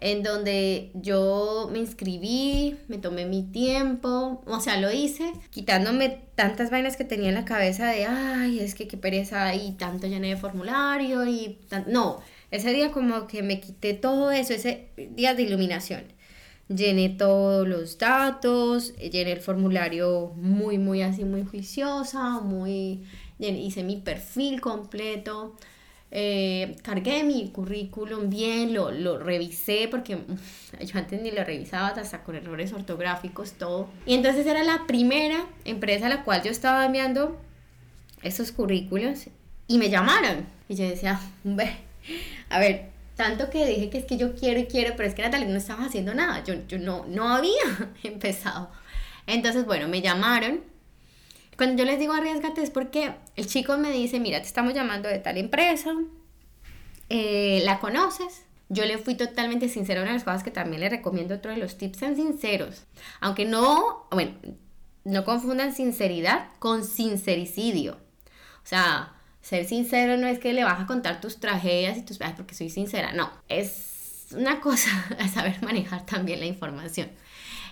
en 0.00 0.22
donde 0.22 0.90
yo 0.94 1.68
me 1.70 1.78
inscribí, 1.78 2.78
me 2.88 2.98
tomé 2.98 3.26
mi 3.26 3.42
tiempo, 3.42 4.42
o 4.46 4.60
sea, 4.60 4.80
lo 4.80 4.90
hice, 4.90 5.32
quitándome 5.50 6.22
tantas 6.34 6.70
vainas 6.70 6.96
que 6.96 7.04
tenía 7.04 7.28
en 7.28 7.34
la 7.34 7.44
cabeza 7.44 7.86
de, 7.88 8.06
ay, 8.06 8.60
es 8.60 8.74
que 8.74 8.88
qué 8.88 8.96
pereza 8.96 9.54
y 9.54 9.72
tanto 9.72 10.06
llené 10.06 10.28
de 10.28 10.36
formulario 10.36 11.26
y 11.26 11.58
no, 11.86 12.20
ese 12.50 12.72
día 12.72 12.92
como 12.92 13.26
que 13.26 13.42
me 13.42 13.60
quité 13.60 13.92
todo 13.92 14.30
eso, 14.30 14.54
ese 14.54 14.88
día 14.96 15.34
de 15.34 15.42
iluminación. 15.42 16.04
Llené 16.68 17.08
todos 17.10 17.66
los 17.66 17.98
datos, 17.98 18.94
llené 18.96 19.32
el 19.32 19.40
formulario 19.40 20.32
muy, 20.36 20.78
muy 20.78 21.02
así, 21.02 21.24
muy 21.24 21.44
juiciosa, 21.44 22.40
muy 22.40 23.02
hice 23.38 23.82
mi 23.82 23.96
perfil 23.96 24.60
completo, 24.60 25.56
eh, 26.12 26.76
cargué 26.82 27.22
mi 27.22 27.50
currículum 27.50 28.30
bien, 28.30 28.74
lo, 28.74 28.90
lo, 28.90 29.18
revisé 29.18 29.86
porque 29.88 30.18
yo 30.80 30.98
antes 30.98 31.22
ni 31.22 31.30
lo 31.30 31.44
revisaba 31.44 31.88
hasta 31.88 32.24
con 32.24 32.34
errores 32.34 32.72
ortográficos, 32.72 33.52
todo. 33.52 33.88
Y 34.06 34.14
entonces 34.14 34.46
era 34.46 34.64
la 34.64 34.86
primera 34.86 35.46
empresa 35.64 36.06
a 36.06 36.08
la 36.08 36.24
cual 36.24 36.42
yo 36.42 36.50
estaba 36.50 36.84
enviando 36.84 37.40
esos 38.22 38.50
currículos 38.50 39.26
y 39.68 39.78
me 39.78 39.88
llamaron. 39.88 40.46
Y 40.68 40.74
yo 40.74 40.88
decía, 40.88 41.20
a 42.48 42.58
ver, 42.58 42.90
tanto 43.14 43.50
que 43.50 43.64
dije 43.66 43.88
que 43.90 43.98
es 43.98 44.04
que 44.04 44.16
yo 44.16 44.34
quiero 44.34 44.58
y 44.58 44.66
quiero, 44.66 44.94
pero 44.96 45.08
es 45.08 45.14
que 45.14 45.22
Natalia 45.22 45.46
no 45.46 45.58
estaba 45.58 45.84
haciendo 45.84 46.12
nada, 46.14 46.42
yo, 46.42 46.54
yo 46.66 46.78
no, 46.78 47.06
no 47.06 47.28
había 47.28 47.52
empezado. 48.02 48.70
Entonces, 49.26 49.64
bueno, 49.64 49.86
me 49.86 50.02
llamaron 50.02 50.60
cuando 51.60 51.82
yo 51.82 51.84
les 51.84 51.98
digo 51.98 52.14
arriesgate 52.14 52.62
es 52.62 52.70
porque 52.70 53.12
el 53.36 53.46
chico 53.46 53.76
me 53.76 53.90
dice, 53.90 54.18
mira, 54.18 54.40
te 54.40 54.46
estamos 54.46 54.72
llamando 54.72 55.10
de 55.10 55.18
tal 55.18 55.36
empresa, 55.36 55.92
eh, 57.10 57.60
¿la 57.66 57.80
conoces? 57.80 58.46
Yo 58.70 58.86
le 58.86 58.96
fui 58.96 59.14
totalmente 59.14 59.68
sincera, 59.68 60.00
una 60.00 60.08
de 60.08 60.14
las 60.14 60.24
cosas 60.24 60.42
que 60.42 60.50
también 60.50 60.80
le 60.80 60.88
recomiendo, 60.88 61.34
otro 61.34 61.50
de 61.50 61.58
los 61.58 61.76
tips, 61.76 61.98
sean 61.98 62.16
sinceros. 62.16 62.86
Aunque 63.20 63.44
no, 63.44 64.06
bueno, 64.10 64.32
no 65.04 65.22
confundan 65.26 65.74
sinceridad 65.74 66.48
con 66.60 66.82
sincericidio. 66.82 67.98
O 68.64 68.66
sea, 68.66 69.12
ser 69.42 69.66
sincero 69.66 70.16
no 70.16 70.28
es 70.28 70.38
que 70.38 70.54
le 70.54 70.64
vas 70.64 70.80
a 70.80 70.86
contar 70.86 71.20
tus 71.20 71.40
tragedias 71.40 71.98
y 71.98 72.02
tus 72.06 72.18
viajes 72.18 72.36
porque 72.36 72.54
soy 72.54 72.70
sincera, 72.70 73.12
no, 73.12 73.30
es 73.50 74.28
una 74.34 74.62
cosa 74.62 74.88
saber 75.34 75.62
manejar 75.62 76.06
también 76.06 76.40
la 76.40 76.46
información. 76.46 77.10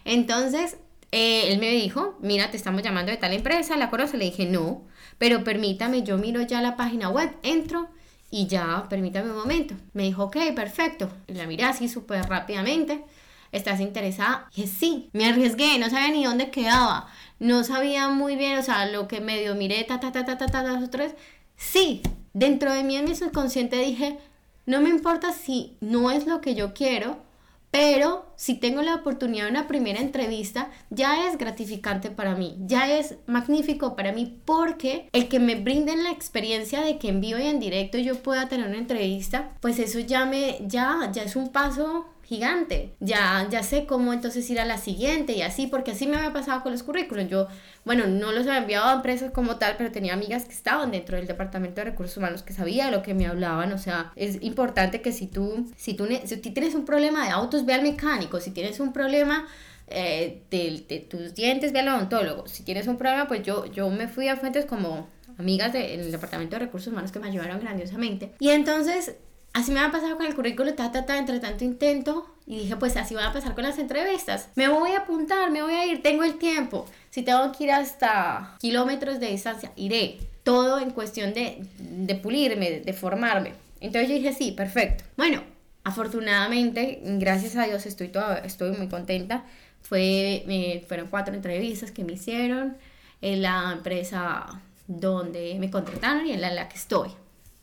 Entonces, 0.05 0.77
eh, 1.11 1.53
él 1.53 1.59
me 1.59 1.71
dijo, 1.71 2.19
mira, 2.21 2.51
te 2.51 2.57
estamos 2.57 2.83
llamando 2.83 3.11
de 3.11 3.19
tal 3.19 3.33
empresa, 3.33 3.77
¿la 3.77 3.91
conoce? 3.91 4.17
Le 4.19 4.27
dije, 4.27 4.47
no, 4.47 4.83
pero 5.19 5.45
permítame, 5.45 6.03
yo 6.03 6.19
miro 6.19 6.43
ya 6.43 6.61
la 6.61 6.77
página 6.77 7.09
web, 7.09 7.35
entro 7.43 7.89
y 8.31 8.47
ya, 8.47 8.87
permítame 8.89 9.31
un 9.31 9.39
momento. 9.39 9.75
Me 9.95 10.05
dijo, 10.05 10.25
ok, 10.25 10.37
perfecto. 10.55 11.11
la 11.27 11.47
miré 11.47 11.65
así 11.65 11.89
súper 11.89 12.25
rápidamente. 12.29 13.05
¿Estás 13.51 13.81
interesada? 13.81 14.49
Y 14.55 14.63
dije, 14.63 14.75
sí, 14.79 15.11
me 15.15 15.27
arriesgué, 15.27 15.79
no 15.79 15.89
sabía 15.89 16.11
ni 16.11 16.25
dónde 16.25 16.51
quedaba. 16.51 17.09
No 17.39 17.65
sabía 17.65 18.09
muy 18.11 18.37
bien, 18.37 18.59
o 18.59 18.63
sea, 18.63 18.87
lo 18.87 19.09
que 19.09 19.21
medio 19.21 19.55
miré, 19.55 19.85
ta, 19.85 20.01
ta, 20.01 20.13
ta, 20.13 20.25
ta, 20.27 20.37
ta, 20.37 20.47
ta, 20.47 20.63
ta, 20.63 20.91
tres. 20.91 21.15
Sí, 21.57 22.03
dentro 22.35 22.73
de 22.73 22.85
mí 22.85 22.97
en 22.97 23.07
mi 23.07 23.15
subconsciente 23.17 23.79
dije, 23.79 24.19
no 24.67 24.83
me 24.83 24.91
importa 24.91 25.33
si 25.33 25.77
no 25.81 26.11
es 26.11 26.27
lo 26.27 26.43
que 26.43 26.55
yo 26.55 26.75
quiero, 26.75 27.23
pero 27.71 28.27
si 28.37 28.55
tengo 28.55 28.83
la 28.83 28.95
oportunidad 28.95 29.45
de 29.45 29.51
una 29.51 29.69
primera 29.69 30.01
entrevista, 30.01 30.71
ya 30.91 31.29
es 31.29 31.39
gratificante 31.39 32.11
para 32.11 32.35
mí, 32.35 32.57
ya 32.61 32.99
es 32.99 33.17
magnífico 33.27 33.97
para 33.97 34.13
mí 34.13 34.41
porque 34.45 35.09
el 35.13 35.29
que 35.29 35.39
me 35.39 35.57
brinden 35.57 36.05
la 36.05 36.11
experiencia 36.11 36.81
de 36.81 36.99
que 36.99 37.09
en 37.09 37.21
vivo 37.21 37.39
y 37.39 37.47
en 37.47 37.61
directo 37.61 37.99
yo 37.99 38.17
pueda 38.23 38.49
tener 38.49 38.69
una 38.69 38.79
entrevista, 38.79 39.51
pues 39.61 39.79
eso 39.79 39.99
ya 39.99 40.25
me 40.25 40.59
ya 40.67 41.11
ya 41.13 41.23
es 41.23 41.37
un 41.37 41.51
paso 41.51 42.07
gigante. 42.29 42.95
Ya, 43.01 43.49
ya 43.51 43.63
sé 43.63 43.87
cómo 43.87 44.13
entonces 44.13 44.49
ir 44.51 44.61
a 44.61 44.67
la 44.67 44.77
siguiente 44.77 45.33
y 45.33 45.41
así, 45.41 45.67
porque 45.67 45.93
así 45.93 46.07
me 46.07 46.19
había 46.19 46.33
pasado 46.33 46.63
con 46.63 46.73
los 46.73 46.83
currículos. 46.83 47.27
Yo, 47.29 47.49
bueno, 47.87 48.07
no 48.07 48.33
los 48.33 48.47
había 48.47 48.59
enviado 48.59 48.87
a 48.87 48.93
empresas 48.93 49.31
como 49.33 49.57
tal, 49.57 49.77
pero 49.79 49.91
tenía 49.91 50.13
amigas 50.13 50.45
que 50.45 50.53
estaban 50.53 50.91
dentro 50.91 51.17
del 51.17 51.27
departamento 51.27 51.81
de 51.81 51.87
recursos 51.87 52.19
humanos 52.19 52.43
que 52.43 52.53
sabía 52.53 52.91
lo 52.91 53.03
que 53.03 53.15
me 53.15 53.27
hablaban. 53.27 53.73
O 53.73 53.79
sea, 53.79 54.13
es 54.15 54.43
importante 54.43 55.01
que 55.01 55.11
si 55.11 55.27
tú, 55.27 55.71
si 55.75 55.95
tú, 55.95 56.07
si 56.25 56.37
tú 56.37 56.53
tienes 56.53 56.75
un 56.75 56.85
problema 56.85 57.25
de 57.25 57.31
autos, 57.31 57.65
ve 57.65 57.73
al 57.73 57.83
mecánico. 57.83 58.41
Si 58.41 58.51
tienes 58.51 58.79
un 58.79 58.93
problema 58.93 59.49
eh, 59.87 60.43
de, 60.51 60.85
de, 60.87 61.01
tus 61.01 61.35
dientes, 61.35 61.73
ve 61.73 61.81
al 61.81 61.89
odontólogo. 61.89 62.47
Si 62.47 62.63
tienes 62.63 62.89
un 62.89 62.99
problema, 62.99 63.27
pues 63.27 63.43
yo, 63.43 63.65
yo 63.65 63.89
me 63.89 64.07
fui 64.07 64.29
a 64.29 64.37
fuentes 64.37 64.67
como 64.67 65.09
amigas 65.39 65.73
del 65.73 66.13
departamento 66.13 66.57
de 66.57 66.67
recursos 66.67 66.93
humanos 66.93 67.11
que 67.11 67.21
me 67.21 67.29
ayudaron 67.29 67.59
grandiosamente. 67.59 68.35
Y 68.39 68.51
entonces 68.51 69.15
Así 69.53 69.73
me 69.73 69.81
va 69.81 69.87
a 69.87 69.93
pasar 69.93 70.17
con 70.17 70.27
el 70.27 70.35
currículo, 70.35 70.75
ta, 70.75 70.93
ta, 70.93 71.07
ta, 71.07 71.19
entre 71.19 71.41
tanto 71.41 71.65
intento. 71.65 72.27
Y 72.47 72.61
dije, 72.61 72.77
pues 72.77 72.97
así 72.97 73.15
va 73.15 73.27
a 73.27 73.33
pasar 73.33 73.55
con 73.55 73.65
las 73.65 73.79
entrevistas. 73.79 74.49
Me 74.55 74.69
voy 74.69 74.93
a 74.93 75.01
apuntar, 75.01 75.51
me 75.51 75.63
voy 75.63 75.75
a 75.75 75.85
ir, 75.87 76.03
tengo 76.03 76.25
el 76.25 76.39
tiempo. 76.39 76.87
Si 77.11 77.23
tengo 77.23 77.53
que 77.53 77.65
ir 77.65 77.73
hasta 77.73 78.57
kilómetros 78.59 79.21
de 79.21 79.29
distancia, 79.29 79.73
iré. 79.77 80.19
Todo 80.45 80.79
en 80.79 80.91
cuestión 80.91 81.35
de, 81.35 81.63
de 81.79 82.15
pulirme, 82.15 82.81
de, 82.81 82.93
formarme. 82.95 83.53
Entonces 83.81 84.09
yo 84.09 84.15
dije, 84.15 84.33
sí, 84.33 84.53
perfecto. 84.53 85.05
Bueno, 85.17 85.43
afortunadamente, 85.85 87.01
gracias 87.03 87.57
a 87.57 87.65
Dios, 87.65 87.85
estoy, 87.85 88.09
toda, 88.09 88.39
estoy 88.39 88.75
muy 88.77 88.89
contenta. 88.89 89.45
Fue, 89.83 90.43
me, 90.47 90.83
fueron 90.89 91.09
cuatro 91.09 91.35
entrevistas 91.35 91.91
que 91.91 92.05
me 92.05 92.15
hicieron 92.15 92.79
en 93.21 93.43
la 93.43 93.73
empresa 93.73 94.47
donde 94.87 95.57
me 95.59 95.71
contrataron 95.71 96.27
y 96.27 96.33
en 96.33 96.41
la, 96.41 96.49
en 96.49 96.57
la 96.57 96.69
que 96.69 96.77
estoy. 96.77 97.11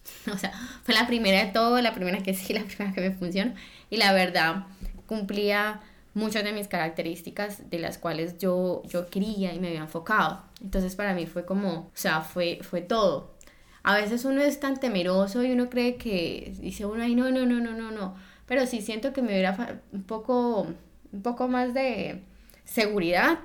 O 0.33 0.37
sea, 0.37 0.51
fue 0.83 0.93
la 0.93 1.07
primera 1.07 1.45
de 1.45 1.51
todo, 1.51 1.81
la 1.81 1.93
primera 1.93 2.21
que 2.23 2.33
sí, 2.33 2.53
la 2.55 2.63
primera 2.63 2.93
que 2.93 3.01
me 3.01 3.11
funcionó. 3.11 3.53
Y 3.89 3.97
la 3.97 4.13
verdad, 4.13 4.65
cumplía 5.05 5.81
muchas 6.13 6.43
de 6.43 6.53
mis 6.53 6.67
características 6.67 7.69
de 7.69 7.79
las 7.79 7.97
cuales 7.97 8.37
yo, 8.37 8.81
yo 8.85 9.07
quería 9.07 9.53
y 9.53 9.59
me 9.59 9.67
había 9.67 9.81
enfocado. 9.81 10.43
Entonces 10.61 10.95
para 10.95 11.13
mí 11.13 11.25
fue 11.25 11.45
como, 11.45 11.71
o 11.71 11.91
sea, 11.93 12.21
fue, 12.21 12.59
fue 12.61 12.81
todo. 12.81 13.35
A 13.83 13.95
veces 13.95 14.25
uno 14.25 14.41
es 14.41 14.59
tan 14.59 14.79
temeroso 14.79 15.43
y 15.43 15.51
uno 15.51 15.69
cree 15.69 15.97
que 15.97 16.53
dice 16.59 16.85
uno, 16.85 17.03
ay, 17.03 17.13
no, 17.15 17.29
no, 17.29 17.45
no, 17.45 17.59
no, 17.59 17.73
no, 17.73 17.91
no. 17.91 18.15
Pero 18.47 18.65
sí 18.65 18.81
siento 18.81 19.13
que 19.13 19.21
me 19.21 19.29
hubiera 19.29 19.81
un 19.91 20.03
poco, 20.03 20.67
un 21.11 21.21
poco 21.21 21.47
más 21.47 21.73
de 21.73 22.23
seguridad, 22.63 23.39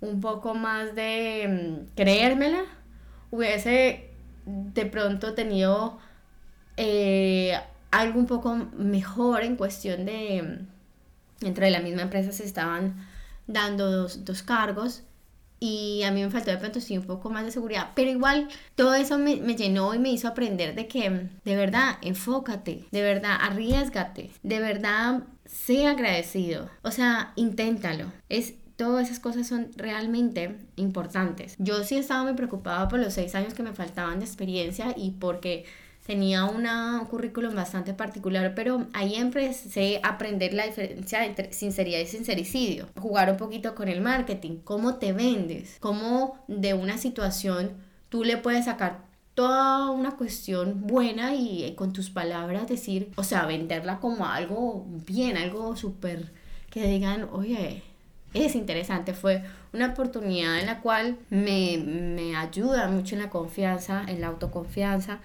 un 0.00 0.20
poco 0.20 0.54
más 0.54 0.94
de 0.94 1.48
mm, 1.48 1.94
creérmela, 1.96 2.64
hubiese 3.30 4.13
de 4.46 4.86
pronto 4.86 5.34
tenido 5.34 5.98
eh, 6.76 7.58
algo 7.90 8.18
un 8.18 8.26
poco 8.26 8.54
mejor 8.76 9.42
en 9.42 9.56
cuestión 9.56 10.04
de, 10.04 10.60
entre 11.40 11.70
la 11.70 11.80
misma 11.80 12.02
empresa 12.02 12.32
se 12.32 12.44
estaban 12.44 13.06
dando 13.46 13.90
dos, 13.90 14.24
dos 14.24 14.42
cargos 14.42 15.04
y 15.60 16.02
a 16.02 16.10
mí 16.10 16.22
me 16.22 16.30
faltó 16.30 16.50
de 16.50 16.58
pronto 16.58 16.80
sí 16.80 16.98
un 16.98 17.04
poco 17.04 17.30
más 17.30 17.44
de 17.44 17.50
seguridad, 17.50 17.90
pero 17.94 18.10
igual 18.10 18.48
todo 18.74 18.94
eso 18.94 19.18
me, 19.18 19.36
me, 19.36 19.56
llenó 19.56 19.94
y 19.94 19.98
me 19.98 20.10
hizo 20.10 20.28
aprender 20.28 20.74
de 20.74 20.88
que 20.88 21.30
de 21.44 21.56
verdad 21.56 21.98
enfócate, 22.02 22.84
de 22.90 23.02
verdad 23.02 23.38
arriesgate, 23.40 24.30
de 24.42 24.60
verdad 24.60 25.22
sé 25.46 25.86
agradecido, 25.86 26.68
o 26.82 26.90
sea, 26.90 27.32
inténtalo. 27.36 28.12
Es 28.28 28.54
todas 28.76 29.06
esas 29.06 29.20
cosas 29.20 29.46
son 29.46 29.70
realmente 29.76 30.58
importantes. 30.76 31.56
Yo 31.58 31.84
sí 31.84 31.96
estaba 31.96 32.24
muy 32.24 32.34
preocupada 32.34 32.88
por 32.88 32.98
los 32.98 33.14
seis 33.14 33.34
años 33.34 33.54
que 33.54 33.62
me 33.62 33.72
faltaban 33.72 34.18
de 34.18 34.26
experiencia 34.26 34.94
y 34.96 35.12
porque 35.12 35.64
tenía 36.06 36.44
un 36.44 36.66
currículum 37.06 37.54
bastante 37.54 37.94
particular, 37.94 38.54
pero 38.54 38.86
ahí 38.92 39.14
empecé 39.14 40.00
a 40.02 40.10
aprender 40.10 40.52
la 40.52 40.66
diferencia 40.66 41.24
entre 41.24 41.52
sinceridad 41.52 42.00
y 42.00 42.06
sincericidio, 42.06 42.88
jugar 43.00 43.30
un 43.30 43.36
poquito 43.38 43.74
con 43.74 43.88
el 43.88 44.00
marketing, 44.00 44.58
cómo 44.64 44.96
te 44.96 45.12
vendes, 45.12 45.78
cómo 45.80 46.38
de 46.46 46.74
una 46.74 46.98
situación 46.98 47.72
tú 48.10 48.22
le 48.22 48.36
puedes 48.36 48.66
sacar 48.66 49.04
toda 49.34 49.90
una 49.90 50.16
cuestión 50.16 50.86
buena 50.86 51.34
y 51.34 51.74
con 51.74 51.92
tus 51.92 52.10
palabras 52.10 52.68
decir, 52.68 53.10
o 53.16 53.24
sea, 53.24 53.46
venderla 53.46 53.98
como 53.98 54.26
algo 54.26 54.86
bien, 55.06 55.36
algo 55.36 55.74
súper 55.74 56.32
que 56.70 56.86
digan, 56.86 57.28
oye, 57.32 57.82
es 58.34 58.56
interesante, 58.56 59.14
fue 59.14 59.42
una 59.72 59.92
oportunidad 59.92 60.58
en 60.58 60.66
la 60.66 60.80
cual 60.80 61.16
me, 61.30 61.78
me 61.78 62.36
ayuda 62.36 62.88
mucho 62.88 63.14
en 63.14 63.22
la 63.22 63.30
confianza, 63.30 64.04
en 64.08 64.20
la 64.20 64.26
autoconfianza 64.26 65.20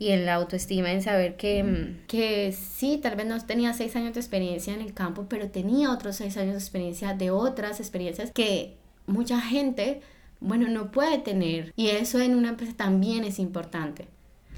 y 0.00 0.12
en 0.12 0.24
la 0.24 0.34
autoestima, 0.34 0.90
en 0.92 1.02
saber 1.02 1.36
que, 1.36 1.94
que 2.06 2.52
sí, 2.52 2.98
tal 3.02 3.16
vez 3.16 3.26
no 3.26 3.38
tenía 3.44 3.74
seis 3.74 3.94
años 3.96 4.14
de 4.14 4.20
experiencia 4.20 4.72
en 4.72 4.80
el 4.80 4.94
campo, 4.94 5.26
pero 5.28 5.50
tenía 5.50 5.90
otros 5.90 6.16
seis 6.16 6.38
años 6.38 6.52
de 6.52 6.58
experiencia 6.58 7.12
de 7.12 7.30
otras 7.30 7.80
experiencias 7.80 8.30
que 8.30 8.76
mucha 9.06 9.40
gente, 9.42 10.00
bueno, 10.40 10.68
no 10.68 10.90
puede 10.90 11.18
tener. 11.18 11.74
Y 11.76 11.88
eso 11.88 12.18
en 12.18 12.34
una 12.34 12.48
empresa 12.48 12.72
también 12.76 13.24
es 13.24 13.38
importante. 13.38 14.06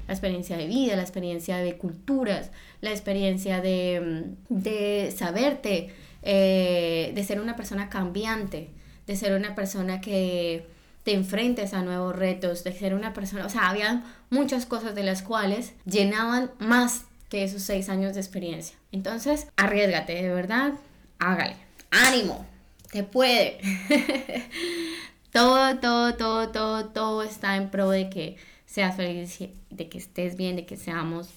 La 0.07 0.13
experiencia 0.13 0.55
de 0.55 0.67
vida, 0.67 0.95
la 0.95 1.01
experiencia 1.01 1.57
de 1.57 1.77
culturas, 1.77 2.51
la 2.79 2.91
experiencia 2.91 3.59
de, 3.59 4.35
de 4.47 5.13
saberte, 5.15 5.89
eh, 6.23 7.11
de 7.13 7.23
ser 7.23 7.39
una 7.39 7.55
persona 7.55 7.89
cambiante, 7.89 8.69
de 9.05 9.15
ser 9.15 9.33
una 9.33 9.55
persona 9.55 10.01
que 10.01 10.65
te 11.03 11.13
enfrentes 11.13 11.73
a 11.73 11.81
nuevos 11.81 12.15
retos, 12.15 12.63
de 12.63 12.71
ser 12.71 12.93
una 12.93 13.13
persona, 13.13 13.45
o 13.45 13.49
sea, 13.49 13.69
había 13.69 14.03
muchas 14.29 14.65
cosas 14.65 14.95
de 14.95 15.03
las 15.03 15.21
cuales 15.21 15.73
llenaban 15.85 16.51
más 16.59 17.03
que 17.29 17.43
esos 17.43 17.63
seis 17.63 17.89
años 17.89 18.13
de 18.13 18.21
experiencia. 18.21 18.77
Entonces, 18.91 19.47
arriesgate, 19.57 20.13
de 20.13 20.33
verdad, 20.33 20.73
hágale. 21.19 21.57
Ánimo, 21.91 22.45
te 22.91 23.03
puede. 23.03 23.57
todo, 25.33 25.77
todo, 25.79 26.15
todo, 26.15 26.49
todo, 26.49 26.85
todo 26.85 27.23
está 27.23 27.57
en 27.57 27.69
pro 27.69 27.89
de 27.89 28.09
que 28.09 28.37
seas 28.65 28.95
feliz, 28.95 29.39
de 29.71 29.89
que 29.89 29.97
estés 29.97 30.37
bien, 30.37 30.55
de 30.55 30.65
que 30.65 30.77
seamos 30.77 31.29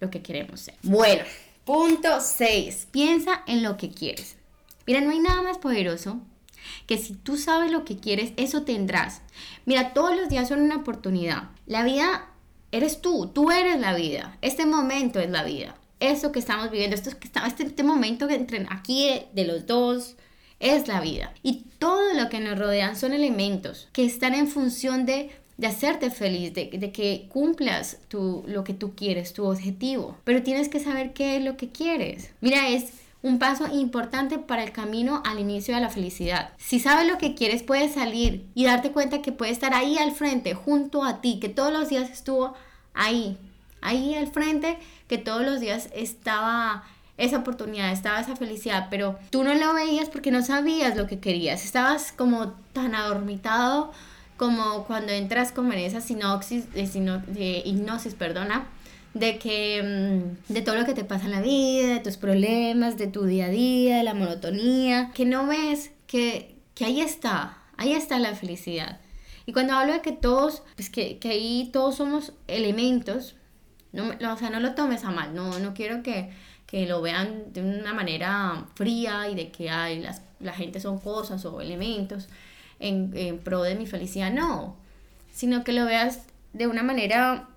lo 0.00 0.10
que 0.10 0.22
queremos 0.22 0.60
ser. 0.60 0.74
Bueno, 0.82 1.24
punto 1.68 2.22
6. 2.22 2.88
Piensa 2.90 3.42
en 3.46 3.62
lo 3.62 3.76
que 3.76 3.90
quieres. 3.90 4.36
Mira, 4.86 5.02
no 5.02 5.10
hay 5.10 5.18
nada 5.18 5.42
más 5.42 5.58
poderoso 5.58 6.18
que 6.86 6.96
si 6.96 7.12
tú 7.12 7.36
sabes 7.36 7.70
lo 7.70 7.84
que 7.84 7.98
quieres, 7.98 8.32
eso 8.38 8.62
tendrás. 8.62 9.20
Mira, 9.66 9.92
todos 9.92 10.16
los 10.16 10.30
días 10.30 10.48
son 10.48 10.62
una 10.62 10.76
oportunidad. 10.76 11.50
La 11.66 11.84
vida 11.84 12.30
eres 12.72 13.02
tú, 13.02 13.26
tú 13.34 13.50
eres 13.50 13.78
la 13.80 13.94
vida. 13.94 14.38
Este 14.40 14.64
momento 14.64 15.20
es 15.20 15.28
la 15.28 15.44
vida. 15.44 15.76
Eso 16.00 16.32
que 16.32 16.38
estamos 16.38 16.70
viviendo, 16.70 16.96
esto 16.96 17.10
que 17.18 17.26
está, 17.26 17.46
este, 17.46 17.64
este 17.64 17.82
momento 17.82 18.28
que 18.28 18.36
entre 18.36 18.66
aquí 18.70 19.10
de, 19.34 19.44
los 19.44 19.66
dos 19.66 20.16
es 20.60 20.88
la 20.88 21.02
vida. 21.02 21.34
Y 21.42 21.66
todo 21.78 22.14
lo 22.14 22.30
que 22.30 22.40
nos 22.40 22.58
rodean 22.58 22.96
son 22.96 23.12
elementos 23.12 23.90
que 23.92 24.06
están 24.06 24.32
en 24.32 24.48
función 24.48 25.04
de 25.04 25.32
de 25.58 25.66
hacerte 25.66 26.10
feliz, 26.10 26.54
de, 26.54 26.70
de, 26.72 26.92
que 26.92 27.28
cumplas 27.30 27.98
tu, 28.08 28.44
lo 28.46 28.64
que 28.64 28.74
tú 28.74 28.94
quieres, 28.94 29.32
tu 29.32 29.44
objetivo. 29.44 30.16
Pero 30.24 30.42
tienes 30.42 30.68
que 30.68 30.80
saber 30.80 31.12
qué 31.12 31.36
es 31.36 31.44
lo 31.44 31.56
que 31.56 31.70
quieres. 31.70 32.30
Mira, 32.40 32.68
es 32.68 32.92
un 33.22 33.40
paso 33.40 33.66
importante 33.66 34.38
para 34.38 34.62
el 34.62 34.70
camino 34.70 35.20
al 35.26 35.40
inicio 35.40 35.74
de 35.74 35.80
la 35.80 35.90
felicidad. 35.90 36.52
Si 36.58 36.78
sabes 36.78 37.08
lo 37.08 37.18
que 37.18 37.34
quieres, 37.34 37.64
puedes 37.64 37.94
salir 37.94 38.46
y 38.54 38.64
darte 38.64 38.92
cuenta 38.92 39.20
que 39.20 39.32
puede 39.32 39.50
estar 39.50 39.74
ahí 39.74 39.98
al 39.98 40.12
frente, 40.12 40.54
junto 40.54 41.02
a 41.04 41.20
ti, 41.20 41.40
que 41.40 41.48
todos 41.48 41.72
los 41.72 41.88
días 41.88 42.08
estuvo 42.08 42.54
ahí, 42.94 43.36
ahí 43.80 44.14
al 44.14 44.28
frente, 44.28 44.78
que 45.08 45.18
todos 45.18 45.44
los 45.44 45.58
días 45.58 45.88
estaba 45.92 46.84
esa 47.16 47.38
oportunidad, 47.38 47.90
estaba 47.90 48.20
esa 48.20 48.36
felicidad, 48.36 48.86
pero 48.90 49.18
tú 49.30 49.42
no 49.42 49.52
lo 49.54 49.74
veías 49.74 50.08
porque 50.08 50.30
no 50.30 50.42
sabías 50.42 50.96
lo 50.96 51.08
que 51.08 51.18
querías, 51.18 51.64
estabas 51.64 52.12
como 52.12 52.52
tan 52.72 52.94
adormitado 52.94 53.92
como 54.38 54.84
cuando 54.84 55.12
entras 55.12 55.52
como 55.52 55.74
en 55.74 55.80
esa 55.80 56.00
sinopsis, 56.00 56.72
de, 56.72 56.86
de 57.26 57.62
hipnosis, 57.66 58.14
perdona, 58.14 58.68
de 59.12 59.36
que 59.38 59.82
mm, 60.48 60.52
de 60.52 60.62
todo 60.62 60.76
lo 60.76 60.86
que 60.86 60.94
te 60.94 61.04
pasa 61.04 61.26
en 61.26 61.32
la 61.32 61.42
vida, 61.42 61.94
de 61.94 62.00
tus 62.00 62.16
problemas, 62.16 62.96
de 62.96 63.08
tu 63.08 63.24
día 63.24 63.46
a 63.46 63.50
día, 63.50 63.98
de 63.98 64.04
la 64.04 64.14
monotonía, 64.14 65.10
que 65.12 65.26
no 65.26 65.46
ves 65.46 65.90
que, 66.06 66.54
que 66.74 66.84
ahí 66.84 67.00
está, 67.00 67.58
ahí 67.76 67.92
está 67.92 68.18
la 68.18 68.34
felicidad. 68.34 69.00
Y 69.44 69.52
cuando 69.52 69.74
hablo 69.74 69.92
de 69.92 70.02
que 70.02 70.12
todos, 70.12 70.62
pues 70.76 70.88
que, 70.88 71.18
que 71.18 71.30
ahí 71.30 71.70
todos 71.72 71.96
somos 71.96 72.32
elementos, 72.46 73.34
no, 73.92 74.10
o 74.10 74.36
sea, 74.36 74.50
no 74.50 74.60
lo 74.60 74.74
tomes 74.74 75.04
a 75.04 75.10
mal, 75.10 75.34
no, 75.34 75.58
no 75.58 75.74
quiero 75.74 76.02
que, 76.04 76.30
que 76.66 76.86
lo 76.86 77.02
vean 77.02 77.52
de 77.52 77.62
una 77.62 77.92
manera 77.92 78.66
fría 78.76 79.28
y 79.28 79.34
de 79.34 79.50
que 79.50 79.70
hay 79.70 80.00
las, 80.00 80.22
la 80.38 80.52
gente 80.52 80.78
son 80.78 81.00
cosas 81.00 81.44
o 81.44 81.60
elementos 81.60 82.28
en, 82.80 83.12
en 83.14 83.38
pro 83.38 83.62
de 83.62 83.74
mi 83.74 83.86
felicidad, 83.86 84.32
no, 84.32 84.76
sino 85.32 85.64
que 85.64 85.72
lo 85.72 85.84
veas 85.84 86.20
de 86.52 86.66
una 86.66 86.82
manera 86.82 87.48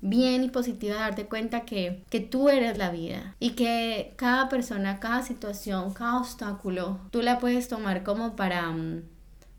bien 0.00 0.44
y 0.44 0.48
positiva 0.48 0.96
darte 0.96 1.24
cuenta 1.24 1.62
que, 1.62 2.02
que 2.10 2.20
tú 2.20 2.48
eres 2.48 2.78
la 2.78 2.90
vida 2.90 3.34
y 3.40 3.50
que 3.50 4.12
cada 4.16 4.48
persona, 4.48 5.00
cada 5.00 5.22
situación, 5.22 5.92
cada 5.92 6.18
obstáculo, 6.18 7.00
tú 7.10 7.22
la 7.22 7.38
puedes 7.38 7.68
tomar 7.68 8.04
como 8.04 8.36
para, 8.36 8.70
mm, 8.70 9.02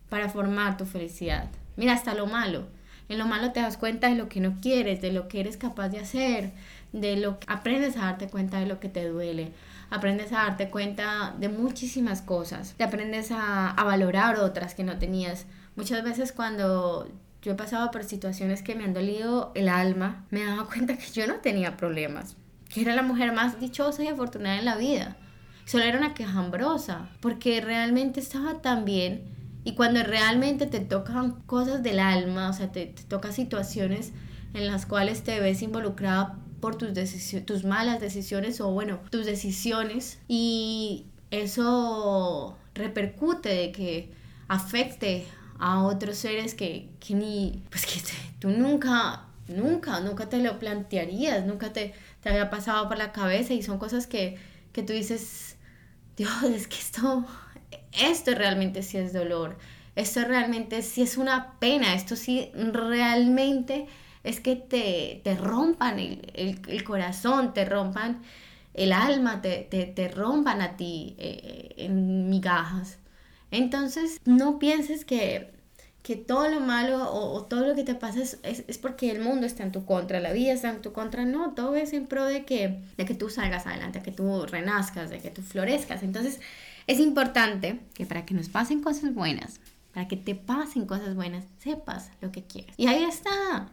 para 0.09 0.29
formar 0.29 0.77
tu 0.77 0.85
felicidad. 0.85 1.49
Mira, 1.75 1.93
hasta 1.93 2.13
lo 2.13 2.25
malo. 2.27 2.67
En 3.09 3.17
lo 3.17 3.25
malo 3.25 3.51
te 3.51 3.59
das 3.59 3.77
cuenta 3.77 4.09
de 4.09 4.15
lo 4.15 4.29
que 4.29 4.39
no 4.39 4.57
quieres, 4.61 5.01
de 5.01 5.11
lo 5.11 5.27
que 5.27 5.39
eres 5.39 5.57
capaz 5.57 5.89
de 5.89 5.99
hacer, 5.99 6.51
de 6.93 7.17
lo 7.17 7.39
que 7.39 7.47
aprendes 7.49 7.97
a 7.97 8.01
darte 8.01 8.27
cuenta 8.27 8.59
de 8.59 8.67
lo 8.67 8.79
que 8.79 8.89
te 8.89 9.07
duele, 9.07 9.51
aprendes 9.89 10.31
a 10.31 10.43
darte 10.43 10.69
cuenta 10.69 11.35
de 11.39 11.49
muchísimas 11.49 12.21
cosas, 12.21 12.75
te 12.77 12.83
aprendes 12.83 13.31
a, 13.31 13.69
a 13.69 13.83
valorar 13.83 14.37
otras 14.37 14.75
que 14.75 14.83
no 14.83 14.97
tenías. 14.97 15.45
Muchas 15.75 16.03
veces 16.03 16.31
cuando 16.31 17.07
yo 17.41 17.53
he 17.53 17.55
pasado 17.55 17.89
por 17.91 18.03
situaciones 18.03 18.61
que 18.61 18.75
me 18.75 18.83
han 18.83 18.93
dolido 18.93 19.51
el 19.55 19.69
alma, 19.69 20.25
me 20.29 20.41
he 20.41 20.65
cuenta 20.65 20.97
que 20.97 21.09
yo 21.11 21.25
no 21.25 21.35
tenía 21.35 21.77
problemas, 21.77 22.35
que 22.67 22.81
era 22.81 22.95
la 22.95 23.01
mujer 23.01 23.31
más 23.31 23.59
dichosa 23.59 24.03
y 24.03 24.07
afortunada 24.07 24.57
en 24.57 24.65
la 24.65 24.75
vida. 24.75 25.15
Solo 25.65 25.83
era 25.85 25.97
una 25.97 26.13
quejambrosa, 26.13 27.09
porque 27.21 27.61
realmente 27.61 28.19
estaba 28.19 28.61
tan 28.61 28.85
bien. 28.85 29.23
Y 29.63 29.75
cuando 29.75 30.01
realmente 30.03 30.65
te 30.65 30.79
tocan 30.79 31.41
cosas 31.45 31.83
del 31.83 31.99
alma, 31.99 32.49
o 32.49 32.53
sea, 32.53 32.71
te, 32.71 32.87
te 32.87 33.03
tocan 33.03 33.33
situaciones 33.33 34.11
en 34.53 34.67
las 34.67 34.85
cuales 34.85 35.23
te 35.23 35.39
ves 35.39 35.61
involucrada 35.61 36.39
por 36.59 36.75
tus, 36.77 36.89
tus 37.45 37.63
malas 37.63 37.99
decisiones 37.99 38.61
o 38.61 38.71
bueno, 38.71 38.99
tus 39.09 39.25
decisiones. 39.25 40.19
Y 40.27 41.05
eso 41.31 42.57
repercute 42.73 43.49
de 43.49 43.71
que 43.71 44.11
afecte 44.47 45.25
a 45.59 45.83
otros 45.83 46.17
seres 46.17 46.55
que, 46.55 46.89
que 46.99 47.13
ni, 47.13 47.63
pues 47.69 47.85
que 47.85 48.01
tú 48.39 48.49
nunca, 48.49 49.25
nunca, 49.47 49.99
nunca 49.99 50.29
te 50.29 50.37
lo 50.37 50.57
plantearías, 50.57 51.45
nunca 51.45 51.73
te, 51.73 51.93
te 52.21 52.29
había 52.29 52.49
pasado 52.49 52.87
por 52.87 52.97
la 52.97 53.11
cabeza. 53.11 53.53
Y 53.53 53.61
son 53.61 53.77
cosas 53.77 54.07
que, 54.07 54.37
que 54.71 54.83
tú 54.83 54.93
dices, 54.93 55.57
Dios, 56.15 56.43
es 56.43 56.67
que 56.67 56.77
esto, 56.77 57.25
esto 57.91 58.35
realmente 58.35 58.83
sí 58.83 58.97
es 58.97 59.13
dolor, 59.13 59.57
esto 59.95 60.23
realmente 60.25 60.81
sí 60.81 61.01
es 61.01 61.17
una 61.17 61.59
pena, 61.59 61.93
esto 61.93 62.15
sí 62.15 62.51
realmente 62.53 63.87
es 64.23 64.39
que 64.39 64.55
te, 64.55 65.21
te 65.23 65.35
rompan 65.35 65.99
el, 65.99 66.61
el, 66.67 66.83
corazón, 66.83 67.53
te 67.53 67.65
rompan 67.65 68.21
el 68.73 68.91
alma, 68.91 69.41
te, 69.41 69.67
te, 69.69 69.85
te 69.85 70.09
rompan 70.09 70.61
a 70.61 70.77
ti 70.77 71.15
eh, 71.17 71.73
en 71.77 72.29
migajas. 72.29 72.97
Entonces, 73.51 74.19
no 74.25 74.59
pienses 74.59 75.05
que, 75.05 75.51
que 76.03 76.15
todo 76.15 76.49
lo 76.49 76.59
malo 76.59 77.11
o, 77.11 77.43
todo 77.45 77.65
lo 77.67 77.75
que 77.75 77.83
te 77.83 77.95
pasa 77.95 78.21
es, 78.21 78.39
es, 78.43 78.77
porque 78.77 79.11
el 79.11 79.21
mundo 79.21 79.45
está 79.45 79.63
en 79.63 79.71
tu 79.71 79.85
contra, 79.85 80.19
la 80.19 80.33
vida 80.33 80.53
está 80.53 80.69
en 80.69 80.81
tu 80.81 80.93
contra. 80.93 81.25
No, 81.25 81.53
todo 81.53 81.75
es 81.75 81.93
en 81.93 82.05
pro 82.07 82.25
de 82.25 82.45
que, 82.45 82.79
de 82.97 83.05
que 83.05 83.15
tú 83.15 83.29
salgas 83.29 83.65
adelante, 83.65 83.99
de 83.99 84.05
que 84.05 84.11
tú 84.11 84.45
renazcas, 84.45 85.09
de 85.09 85.19
que 85.19 85.31
tú 85.31 85.41
florezcas. 85.41 86.03
Entonces, 86.03 86.39
es 86.87 86.99
importante 86.99 87.79
que 87.93 88.05
para 88.05 88.25
que 88.25 88.33
nos 88.33 88.49
pasen 88.49 88.81
cosas 88.81 89.13
buenas, 89.13 89.59
para 89.93 90.07
que 90.07 90.17
te 90.17 90.35
pasen 90.35 90.85
cosas 90.85 91.15
buenas, 91.15 91.45
sepas 91.57 92.11
lo 92.21 92.31
que 92.31 92.43
quieres. 92.43 92.73
Y 92.77 92.87
ahí 92.87 93.03
está. 93.03 93.69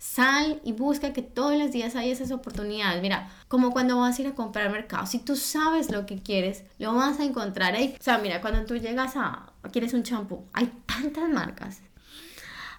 Sal 0.00 0.62
y 0.64 0.72
busca 0.72 1.12
que 1.12 1.20
todos 1.20 1.58
los 1.58 1.72
días 1.72 1.94
hay 1.94 2.10
esas 2.10 2.30
oportunidades. 2.30 3.02
Mira, 3.02 3.28
como 3.48 3.70
cuando 3.70 3.98
vas 3.98 4.18
a 4.18 4.22
ir 4.22 4.28
a 4.28 4.34
comprar 4.34 4.68
al 4.68 4.72
mercado, 4.72 5.04
si 5.04 5.18
tú 5.18 5.36
sabes 5.36 5.90
lo 5.90 6.06
que 6.06 6.22
quieres, 6.22 6.64
lo 6.78 6.94
vas 6.94 7.20
a 7.20 7.24
encontrar 7.24 7.74
ahí. 7.74 7.94
O 8.00 8.02
sea, 8.02 8.16
mira, 8.16 8.40
cuando 8.40 8.64
tú 8.64 8.78
llegas 8.78 9.12
a, 9.16 9.52
quieres 9.70 9.92
un 9.92 10.02
champú, 10.02 10.46
hay 10.54 10.72
tantas 10.86 11.28
marcas. 11.28 11.82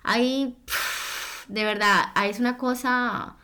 Hay, 0.02 0.58
de 1.48 1.64
verdad, 1.64 2.06
es 2.26 2.40
una 2.40 2.58
cosa 2.58 3.36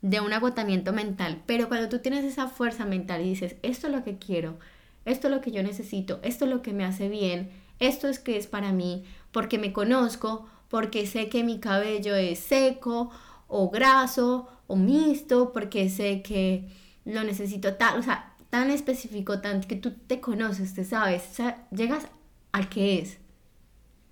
de 0.00 0.20
un 0.20 0.32
agotamiento 0.32 0.92
mental. 0.92 1.42
Pero 1.44 1.66
cuando 1.66 1.88
tú 1.88 1.98
tienes 1.98 2.24
esa 2.24 2.46
fuerza 2.46 2.84
mental 2.84 3.22
y 3.22 3.30
dices, 3.30 3.56
esto 3.62 3.88
es 3.88 3.92
lo 3.92 4.04
que 4.04 4.18
quiero, 4.18 4.60
esto 5.04 5.26
es 5.26 5.34
lo 5.34 5.40
que 5.40 5.50
yo 5.50 5.64
necesito, 5.64 6.20
esto 6.22 6.44
es 6.44 6.52
lo 6.52 6.62
que 6.62 6.72
me 6.72 6.84
hace 6.84 7.08
bien, 7.08 7.50
esto 7.80 8.06
es 8.06 8.20
que 8.20 8.36
es 8.36 8.46
para 8.46 8.70
mí, 8.70 9.04
porque 9.32 9.58
me 9.58 9.72
conozco, 9.72 10.48
porque 10.68 11.06
sé 11.06 11.28
que 11.28 11.44
mi 11.44 11.58
cabello 11.58 12.14
es 12.14 12.38
seco 12.38 13.10
o 13.46 13.70
graso 13.70 14.48
o 14.66 14.76
mixto, 14.76 15.52
porque 15.52 15.88
sé 15.88 16.22
que 16.22 16.68
lo 17.04 17.24
necesito 17.24 17.74
tal, 17.74 17.98
o 17.98 18.02
sea, 18.02 18.34
tan 18.50 18.70
específico, 18.70 19.40
tan 19.40 19.62
que 19.62 19.76
tú 19.76 19.92
te 19.92 20.20
conoces, 20.20 20.74
te 20.74 20.84
sabes, 20.84 21.22
llegas 21.70 22.08
al 22.52 22.68
que 22.68 22.98
es. 22.98 23.18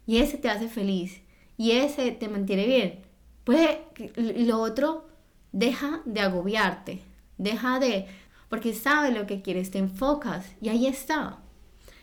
Y 0.07 0.19
ese 0.19 0.39
te 0.39 0.49
hace 0.49 0.69
feliz 0.69 1.21
y 1.57 1.73
ese 1.73 2.13
te 2.13 2.29
mantiene 2.29 2.67
bien. 2.67 3.01
Pues 3.45 3.79
lo 4.17 4.61
otro 4.61 5.09
deja 5.53 6.03
de 6.05 6.21
agobiarte, 6.21 7.03
deja 7.39 7.79
de, 7.79 8.07
porque 8.49 8.75
sabes 8.75 9.15
lo 9.15 9.27
que 9.27 9.43
quieres, 9.43 9.71
te 9.71 9.79
enfocas 9.79 10.47
y 10.61 10.69
ahí 10.69 10.87
está. 10.87 11.39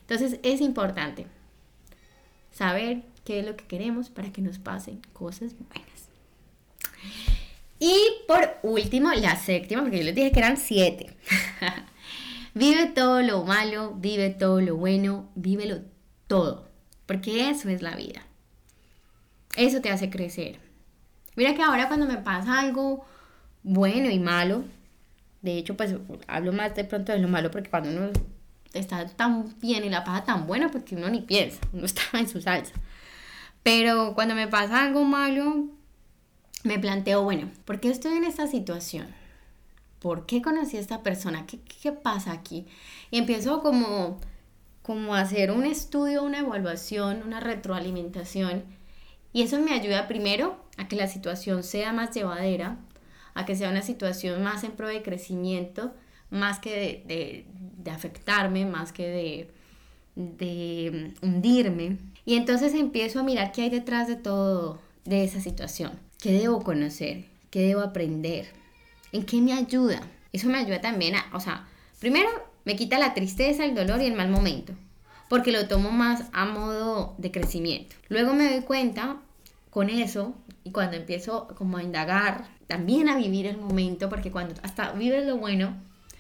Entonces 0.02 0.40
es 0.44 0.62
importante 0.62 1.28
saber 2.52 3.04
qué 3.24 3.40
es 3.40 3.46
lo 3.46 3.56
que 3.56 3.66
queremos 3.66 4.10
para 4.10 4.32
que 4.32 4.42
nos 4.42 4.60
pasen 4.60 5.02
cosas 5.14 5.56
buenas. 5.58 6.10
Y 7.80 7.96
por 8.28 8.58
último, 8.64 9.12
la 9.12 9.36
séptima, 9.36 9.82
porque 9.82 10.00
yo 10.00 10.04
les 10.04 10.16
dije 10.16 10.32
que 10.32 10.40
eran 10.40 10.58
siete. 10.58 11.16
vive 12.54 12.88
todo 12.88 13.22
lo 13.22 13.44
malo, 13.44 13.94
vive 13.96 14.30
todo 14.30 14.62
lo 14.62 14.78
bueno, 14.78 15.30
vívelo 15.36 15.82
todo, 16.28 16.70
porque 17.06 17.50
eso 17.50 17.70
es 17.70 17.82
la 17.82 17.96
vida. 17.96 18.22
Eso 19.56 19.82
te 19.82 19.92
hace 19.92 20.10
crecer. 20.10 20.60
Mira 21.36 21.56
que 21.56 21.62
ahora 21.62 21.88
cuando 21.88 22.06
me 22.06 22.18
pasa 22.18 22.60
algo 22.60 23.06
bueno 23.64 24.10
y 24.10 24.20
malo, 24.20 24.64
de 25.42 25.58
hecho 25.58 25.76
pues 25.76 25.96
hablo 26.28 26.54
más 26.54 26.76
de 26.76 26.84
pronto 26.86 27.12
de 27.12 27.20
lo 27.20 27.28
malo 27.28 27.52
porque 27.52 27.70
cuando 27.70 27.90
uno 27.90 28.12
está 28.74 29.08
tan 29.08 29.54
bien 29.60 29.84
y 29.84 29.90
la 29.90 30.04
pasa 30.04 30.26
tan 30.26 30.48
buena, 30.48 30.70
porque 30.70 30.96
uno 30.96 31.10
ni 31.10 31.22
piensa, 31.22 31.60
uno 31.74 31.86
está 31.86 32.02
en 32.20 32.28
su 32.28 32.42
salsa. 32.42 32.74
Pero 33.64 34.14
cuando 34.14 34.36
me 34.36 34.48
pasa 34.48 34.84
algo 34.84 35.04
malo, 35.04 35.68
me 36.64 36.80
planteo, 36.80 37.24
bueno, 37.24 37.50
¿por 37.66 37.80
qué 37.80 37.90
estoy 37.90 38.14
en 38.18 38.26
esta 38.26 38.48
situación? 38.48 39.08
¿Por 40.00 40.26
qué 40.26 40.42
conocí 40.42 40.78
a 40.78 40.82
esta 40.82 41.02
persona? 41.02 41.46
¿Qué, 41.46 41.60
qué 41.62 41.92
pasa 41.94 42.34
aquí? 42.34 42.68
Y 43.10 43.18
empiezo 43.18 43.62
como, 43.62 44.20
como 44.82 45.16
a 45.16 45.22
hacer 45.22 45.52
un 45.52 45.66
estudio, 45.66 46.24
una 46.24 46.40
evaluación, 46.40 47.24
una 47.26 47.40
retroalimentación. 47.40 48.64
Y 49.32 49.44
eso 49.44 49.60
me 49.60 49.74
ayuda 49.74 50.08
primero 50.08 50.58
a 50.78 50.88
que 50.88 50.98
la 50.98 51.08
situación 51.08 51.64
sea 51.64 51.94
más 51.94 52.14
llevadera, 52.14 52.78
a 53.34 53.46
que 53.46 53.56
sea 53.56 53.70
una 53.70 53.82
situación 53.82 54.44
más 54.44 54.64
en 54.64 54.74
pro 54.74 54.90
de 54.90 55.02
crecimiento, 55.02 55.94
más 56.30 56.60
que 56.60 57.04
de, 57.08 57.46
de 57.78 57.92
afectarme, 57.92 58.66
más 58.66 58.92
que 58.92 59.08
de 59.08 59.54
de 60.16 61.14
hundirme. 61.22 61.98
Y 62.26 62.36
entonces 62.36 62.74
empiezo 62.74 63.20
a 63.20 63.24
mirar 63.24 63.52
qué 63.52 63.64
hay 63.64 63.70
detrás 63.70 64.08
de 64.08 64.16
todo, 64.16 64.80
de 65.06 65.24
esa 65.24 65.42
situación. 65.42 66.00
¿Qué 66.22 66.32
debo 66.32 66.64
conocer? 66.64 67.26
¿Qué 67.50 67.62
debo 67.62 67.82
aprender? 67.82 68.48
¿En 69.12 69.26
qué 69.26 69.42
me 69.42 69.54
ayuda? 69.54 70.02
Eso 70.32 70.48
me 70.48 70.58
ayuda 70.58 70.82
también 70.82 71.16
a, 71.16 71.26
o 71.34 71.40
sea, 71.40 71.68
primero 72.00 72.30
me 72.66 72.76
quita 72.76 72.98
la 72.98 73.14
tristeza, 73.14 73.66
el 73.66 73.76
dolor 73.76 74.02
y 74.02 74.06
el 74.06 74.16
mal 74.16 74.30
momento, 74.30 74.74
porque 75.30 75.52
lo 75.52 75.68
tomo 75.68 75.92
más 75.92 76.24
a 76.32 76.46
modo 76.46 77.14
de 77.18 77.32
crecimiento. 77.32 77.96
Luego 78.08 78.34
me 78.34 78.50
doy 78.50 78.62
cuenta 78.62 79.18
con 79.70 79.90
eso 79.90 80.34
y 80.64 80.72
cuando 80.72 80.96
empiezo 80.96 81.48
como 81.56 81.78
a 81.78 81.84
indagar, 81.84 82.48
también 82.68 83.10
a 83.10 83.18
vivir 83.18 83.46
el 83.46 83.58
momento, 83.58 84.10
porque 84.10 84.32
cuando 84.32 84.56
hasta 84.64 84.94
vives 84.94 85.26
lo 85.26 85.38
bueno, 85.38 85.76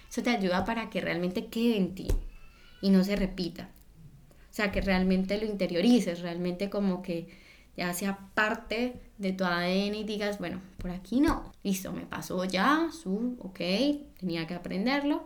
eso 0.10 0.22
te 0.22 0.30
ayuda 0.30 0.66
para 0.66 0.90
que 0.90 1.02
realmente 1.02 1.48
quede 1.48 1.78
en 1.78 1.96
ti 1.96 2.08
y 2.82 2.90
no 2.90 3.04
se 3.04 3.16
repita. 3.16 3.70
O 4.54 4.56
sea, 4.56 4.72
que 4.72 4.82
realmente 4.82 5.40
lo 5.40 5.48
interiorices, 5.48 6.22
realmente 6.22 6.70
como 6.70 7.02
que 7.02 7.28
ya 7.76 7.92
sea 7.96 8.20
parte 8.36 8.94
de 9.18 9.34
tu 9.34 9.46
ADN 9.46 9.96
y 9.96 10.04
digas, 10.04 10.38
bueno, 10.38 10.62
por 10.78 10.92
aquí 10.92 11.22
no, 11.22 11.52
listo, 11.64 11.92
me 11.92 12.06
pasó 12.06 12.46
ya, 12.46 12.90
su, 12.92 13.36
ok, 13.40 13.60
tenía 14.20 14.46
que 14.46 14.54
aprenderlo, 14.54 15.24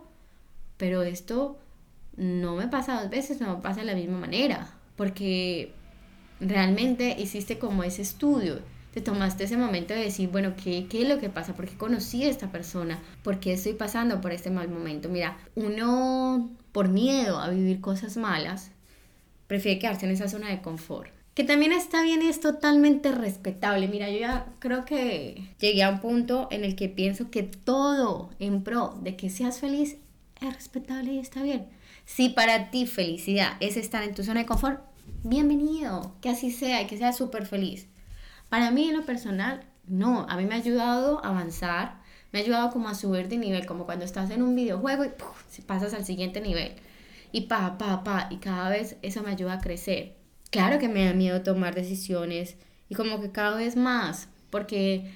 pero 0.78 1.02
esto 1.02 1.58
no 2.16 2.54
me 2.54 2.68
pasa 2.68 3.02
dos 3.02 3.10
veces, 3.10 3.38
no 3.42 3.54
me 3.54 3.62
pasa 3.62 3.80
de 3.80 3.86
la 3.88 3.94
misma 3.94 4.16
manera, 4.16 4.70
porque 4.96 5.74
realmente 6.40 7.14
hiciste 7.20 7.58
como 7.58 7.84
ese 7.84 8.00
estudio, 8.00 8.60
te 8.94 9.02
tomaste 9.02 9.44
ese 9.44 9.58
momento 9.58 9.92
de 9.92 10.04
decir, 10.04 10.30
bueno, 10.30 10.54
¿qué, 10.56 10.86
qué 10.88 11.02
es 11.02 11.08
lo 11.08 11.18
que 11.18 11.28
pasa? 11.28 11.54
¿Por 11.54 11.68
qué 11.68 11.76
conocí 11.76 12.24
a 12.24 12.30
esta 12.30 12.50
persona? 12.50 12.98
¿Por 13.22 13.40
qué 13.40 13.52
estoy 13.52 13.74
pasando 13.74 14.22
por 14.22 14.32
este 14.32 14.48
mal 14.48 14.70
momento? 14.70 15.10
Mira, 15.10 15.36
uno 15.54 16.50
por 16.72 16.88
miedo 16.88 17.38
a 17.38 17.50
vivir 17.50 17.82
cosas 17.82 18.16
malas, 18.16 18.72
prefiere 19.48 19.80
quedarse 19.80 20.06
en 20.06 20.12
esa 20.12 20.28
zona 20.28 20.50
de 20.50 20.62
confort. 20.62 21.10
Que 21.34 21.42
también 21.42 21.72
está 21.72 22.02
bien 22.02 22.22
es 22.22 22.40
totalmente 22.40 23.10
respetable. 23.12 23.88
Mira, 23.88 24.10
yo 24.10 24.18
ya 24.18 24.46
creo 24.58 24.84
que 24.84 25.48
llegué 25.58 25.82
a 25.82 25.90
un 25.90 26.00
punto 26.00 26.48
en 26.50 26.64
el 26.64 26.76
que 26.76 26.88
pienso 26.88 27.30
que 27.30 27.42
todo 27.42 28.30
en 28.38 28.62
pro 28.62 28.96
de 29.02 29.16
que 29.16 29.30
seas 29.30 29.58
feliz 29.58 29.96
es 30.40 30.54
respetable 30.54 31.14
y 31.14 31.18
está 31.18 31.42
bien. 31.42 31.66
Si 32.04 32.28
para 32.28 32.70
ti 32.70 32.86
felicidad 32.86 33.52
es 33.60 33.76
estar 33.76 34.02
en 34.02 34.14
tu 34.14 34.22
zona 34.22 34.40
de 34.40 34.46
confort, 34.46 34.80
bienvenido, 35.22 36.14
que 36.20 36.28
así 36.28 36.50
sea 36.50 36.82
y 36.82 36.86
que 36.86 36.98
seas 36.98 37.16
súper 37.16 37.46
feliz. 37.46 37.86
Para 38.48 38.70
mí 38.70 38.88
en 38.88 38.96
lo 38.96 39.04
personal, 39.04 39.64
no, 39.86 40.26
a 40.28 40.36
mí 40.36 40.44
me 40.44 40.54
ha 40.54 40.58
ayudado 40.58 41.24
a 41.24 41.28
avanzar, 41.28 42.00
me 42.32 42.40
ha 42.40 42.42
ayudado 42.42 42.70
como 42.70 42.88
a 42.88 42.94
subir 42.94 43.28
de 43.28 43.38
nivel, 43.38 43.64
como 43.64 43.86
cuando 43.86 44.04
estás 44.04 44.30
en 44.30 44.42
un 44.42 44.54
videojuego 44.56 45.04
y 45.04 45.62
pasas 45.62 45.94
al 45.94 46.04
siguiente 46.04 46.40
nivel 46.40 46.74
y 47.32 47.42
pa, 47.42 47.78
pa, 47.78 48.02
pa, 48.04 48.28
y 48.30 48.36
cada 48.36 48.70
vez 48.70 48.96
eso 49.02 49.22
me 49.22 49.30
ayuda 49.30 49.54
a 49.54 49.60
crecer. 49.60 50.16
Claro 50.50 50.78
que 50.78 50.88
me 50.88 51.04
da 51.04 51.12
miedo 51.12 51.42
tomar 51.42 51.74
decisiones 51.74 52.56
y 52.88 52.94
como 52.94 53.20
que 53.20 53.30
cada 53.30 53.56
vez 53.56 53.76
más, 53.76 54.28
porque 54.50 55.10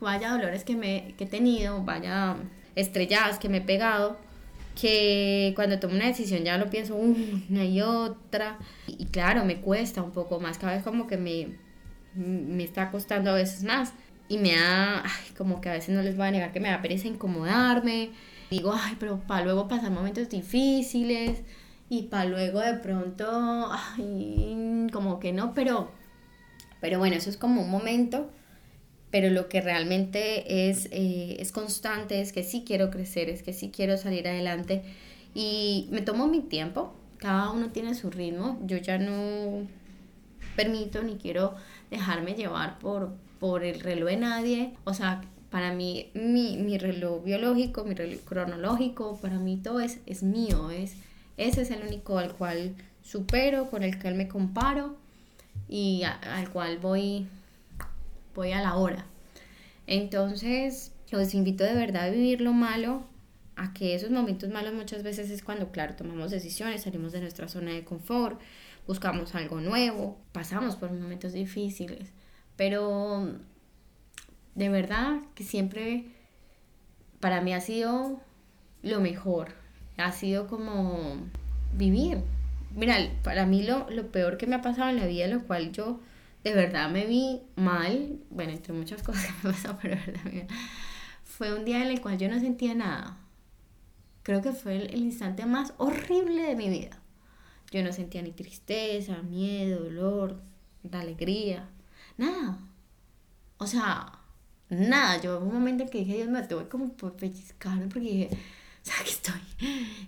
vaya 0.00 0.30
dolores 0.30 0.64
que, 0.64 0.76
me, 0.76 1.14
que 1.18 1.24
he 1.24 1.26
tenido, 1.26 1.82
vaya 1.82 2.36
estrelladas 2.74 3.38
que 3.38 3.48
me 3.48 3.58
he 3.58 3.62
pegado, 3.62 4.16
que 4.80 5.52
cuando 5.54 5.78
tomo 5.78 5.94
una 5.94 6.06
decisión 6.06 6.44
ya 6.44 6.56
lo 6.56 6.70
pienso 6.70 6.96
una 6.96 7.64
y 7.64 7.82
otra. 7.82 8.58
Y, 8.86 9.06
claro, 9.06 9.44
me 9.44 9.60
cuesta 9.60 10.02
un 10.02 10.12
poco 10.12 10.40
más, 10.40 10.58
cada 10.58 10.74
vez 10.74 10.82
como 10.82 11.06
que 11.06 11.16
me, 11.16 11.58
me 12.14 12.64
está 12.64 12.90
costando 12.90 13.30
a 13.30 13.34
veces 13.34 13.62
más. 13.64 13.92
Y 14.28 14.38
me 14.38 14.54
da, 14.54 15.02
como 15.36 15.60
que 15.60 15.68
a 15.68 15.72
veces 15.72 15.94
no 15.94 16.02
les 16.02 16.16
voy 16.16 16.28
a 16.28 16.30
negar 16.30 16.52
que 16.52 16.60
me 16.60 16.70
da 16.70 16.80
pereza 16.80 17.08
incomodarme, 17.08 18.10
digo, 18.50 18.74
ay, 18.74 18.96
pero 18.98 19.20
para 19.20 19.44
luego 19.44 19.68
pasar 19.68 19.90
momentos 19.90 20.28
difíciles 20.28 21.42
y 21.88 22.04
para 22.04 22.24
luego 22.26 22.60
de 22.60 22.74
pronto, 22.74 23.68
ay, 23.70 24.86
como 24.92 25.20
que 25.20 25.32
no, 25.32 25.54
pero, 25.54 25.90
pero 26.80 26.98
bueno, 26.98 27.16
eso 27.16 27.30
es 27.30 27.36
como 27.36 27.62
un 27.62 27.70
momento, 27.70 28.30
pero 29.10 29.30
lo 29.30 29.48
que 29.48 29.60
realmente 29.60 30.68
es, 30.68 30.86
eh, 30.92 31.36
es 31.40 31.52
constante 31.52 32.20
es 32.20 32.32
que 32.32 32.42
sí 32.42 32.64
quiero 32.66 32.90
crecer, 32.90 33.28
es 33.28 33.42
que 33.42 33.52
sí 33.52 33.70
quiero 33.74 33.96
salir 33.96 34.28
adelante. 34.28 34.82
Y 35.34 35.88
me 35.90 36.00
tomo 36.00 36.26
mi 36.26 36.40
tiempo, 36.40 36.94
cada 37.18 37.50
uno 37.50 37.70
tiene 37.70 37.94
su 37.94 38.10
ritmo, 38.10 38.58
yo 38.64 38.76
ya 38.78 38.98
no 38.98 39.66
permito 40.56 41.02
ni 41.02 41.16
quiero 41.16 41.54
dejarme 41.90 42.34
llevar 42.34 42.78
por, 42.78 43.14
por 43.38 43.64
el 43.64 43.80
reloj 43.80 44.10
de 44.10 44.16
nadie, 44.16 44.74
o 44.84 44.94
sea, 44.94 45.22
para 45.50 45.72
mí, 45.72 46.10
mi, 46.14 46.78
reloj 46.78 47.24
biológico, 47.24 47.84
mi 47.84 47.94
reloj 47.94 48.20
cronológico, 48.24 49.18
para 49.20 49.38
mí 49.38 49.56
todo 49.56 49.80
es, 49.80 49.98
es 50.06 50.22
mío, 50.22 50.70
es, 50.70 50.94
ese 51.36 51.62
es 51.62 51.70
el 51.70 51.82
único 51.82 52.18
al 52.18 52.34
cual 52.34 52.74
supero, 53.02 53.68
con 53.68 53.82
el 53.82 53.98
que 53.98 54.10
me 54.12 54.28
comparo 54.28 54.96
y 55.68 56.02
al 56.04 56.50
cual 56.50 56.78
voy, 56.78 57.26
voy 58.34 58.52
a 58.52 58.62
la 58.62 58.76
hora. 58.76 59.06
Entonces, 59.86 60.92
los 61.10 61.34
invito 61.34 61.64
de 61.64 61.74
verdad 61.74 62.04
a 62.04 62.10
vivir 62.10 62.40
lo 62.40 62.52
malo, 62.52 63.02
a 63.56 63.74
que 63.74 63.94
esos 63.94 64.10
momentos 64.10 64.50
malos 64.50 64.72
muchas 64.72 65.02
veces 65.02 65.30
es 65.30 65.42
cuando, 65.42 65.72
claro, 65.72 65.96
tomamos 65.96 66.30
decisiones, 66.30 66.82
salimos 66.82 67.12
de 67.12 67.20
nuestra 67.20 67.48
zona 67.48 67.72
de 67.72 67.84
confort, 67.84 68.40
buscamos 68.86 69.34
algo 69.34 69.60
nuevo, 69.60 70.16
pasamos 70.32 70.76
por 70.76 70.92
momentos 70.92 71.32
difíciles, 71.32 72.12
pero 72.56 73.34
de 74.60 74.68
verdad 74.68 75.22
que 75.34 75.42
siempre 75.42 76.04
para 77.18 77.40
mí 77.40 77.54
ha 77.54 77.62
sido 77.62 78.20
lo 78.82 79.00
mejor, 79.00 79.54
ha 79.96 80.12
sido 80.12 80.48
como 80.48 81.16
vivir. 81.72 82.18
Mira, 82.76 82.96
para 83.24 83.46
mí 83.46 83.62
lo, 83.62 83.88
lo 83.88 84.12
peor 84.12 84.36
que 84.36 84.46
me 84.46 84.56
ha 84.56 84.60
pasado 84.60 84.90
en 84.90 84.96
la 84.96 85.06
vida, 85.06 85.26
lo 85.28 85.44
cual 85.44 85.72
yo 85.72 85.98
de 86.44 86.54
verdad 86.54 86.90
me 86.90 87.06
vi 87.06 87.40
mal, 87.56 88.18
bueno, 88.28 88.52
entre 88.52 88.74
muchas 88.74 89.02
cosas 89.06 89.24
que 89.24 89.48
me 89.48 89.54
pero 89.80 89.96
verdad, 89.96 90.46
fue 91.24 91.54
un 91.54 91.64
día 91.64 91.82
en 91.82 91.88
el 91.88 92.02
cual 92.02 92.18
yo 92.18 92.28
no 92.28 92.38
sentía 92.38 92.74
nada. 92.74 93.16
Creo 94.22 94.42
que 94.42 94.52
fue 94.52 94.76
el, 94.76 94.94
instante 94.94 95.46
más 95.46 95.72
horrible 95.78 96.42
de 96.42 96.54
mi 96.54 96.68
vida. 96.68 97.00
Yo 97.70 97.82
no 97.82 97.94
sentía 97.94 98.20
ni 98.20 98.32
tristeza, 98.32 99.22
miedo, 99.22 99.84
dolor, 99.84 100.42
alegría, 100.92 101.66
nada. 102.18 102.58
O 103.56 103.66
sea, 103.66 104.19
nada. 104.70 105.20
Yo 105.20 105.38
hubo 105.38 105.46
un 105.46 105.54
momento 105.54 105.84
en 105.84 105.88
que 105.88 105.98
dije, 105.98 106.16
Dios 106.16 106.28
me 106.28 106.42
tuve 106.42 106.68
como 106.68 106.92
por 106.92 107.16
pellizcarme 107.16 107.86
porque 107.86 108.00
dije, 108.00 108.28
o 108.82 108.86
sea, 108.86 108.96
que 109.04 109.10
estoy, 109.10 109.40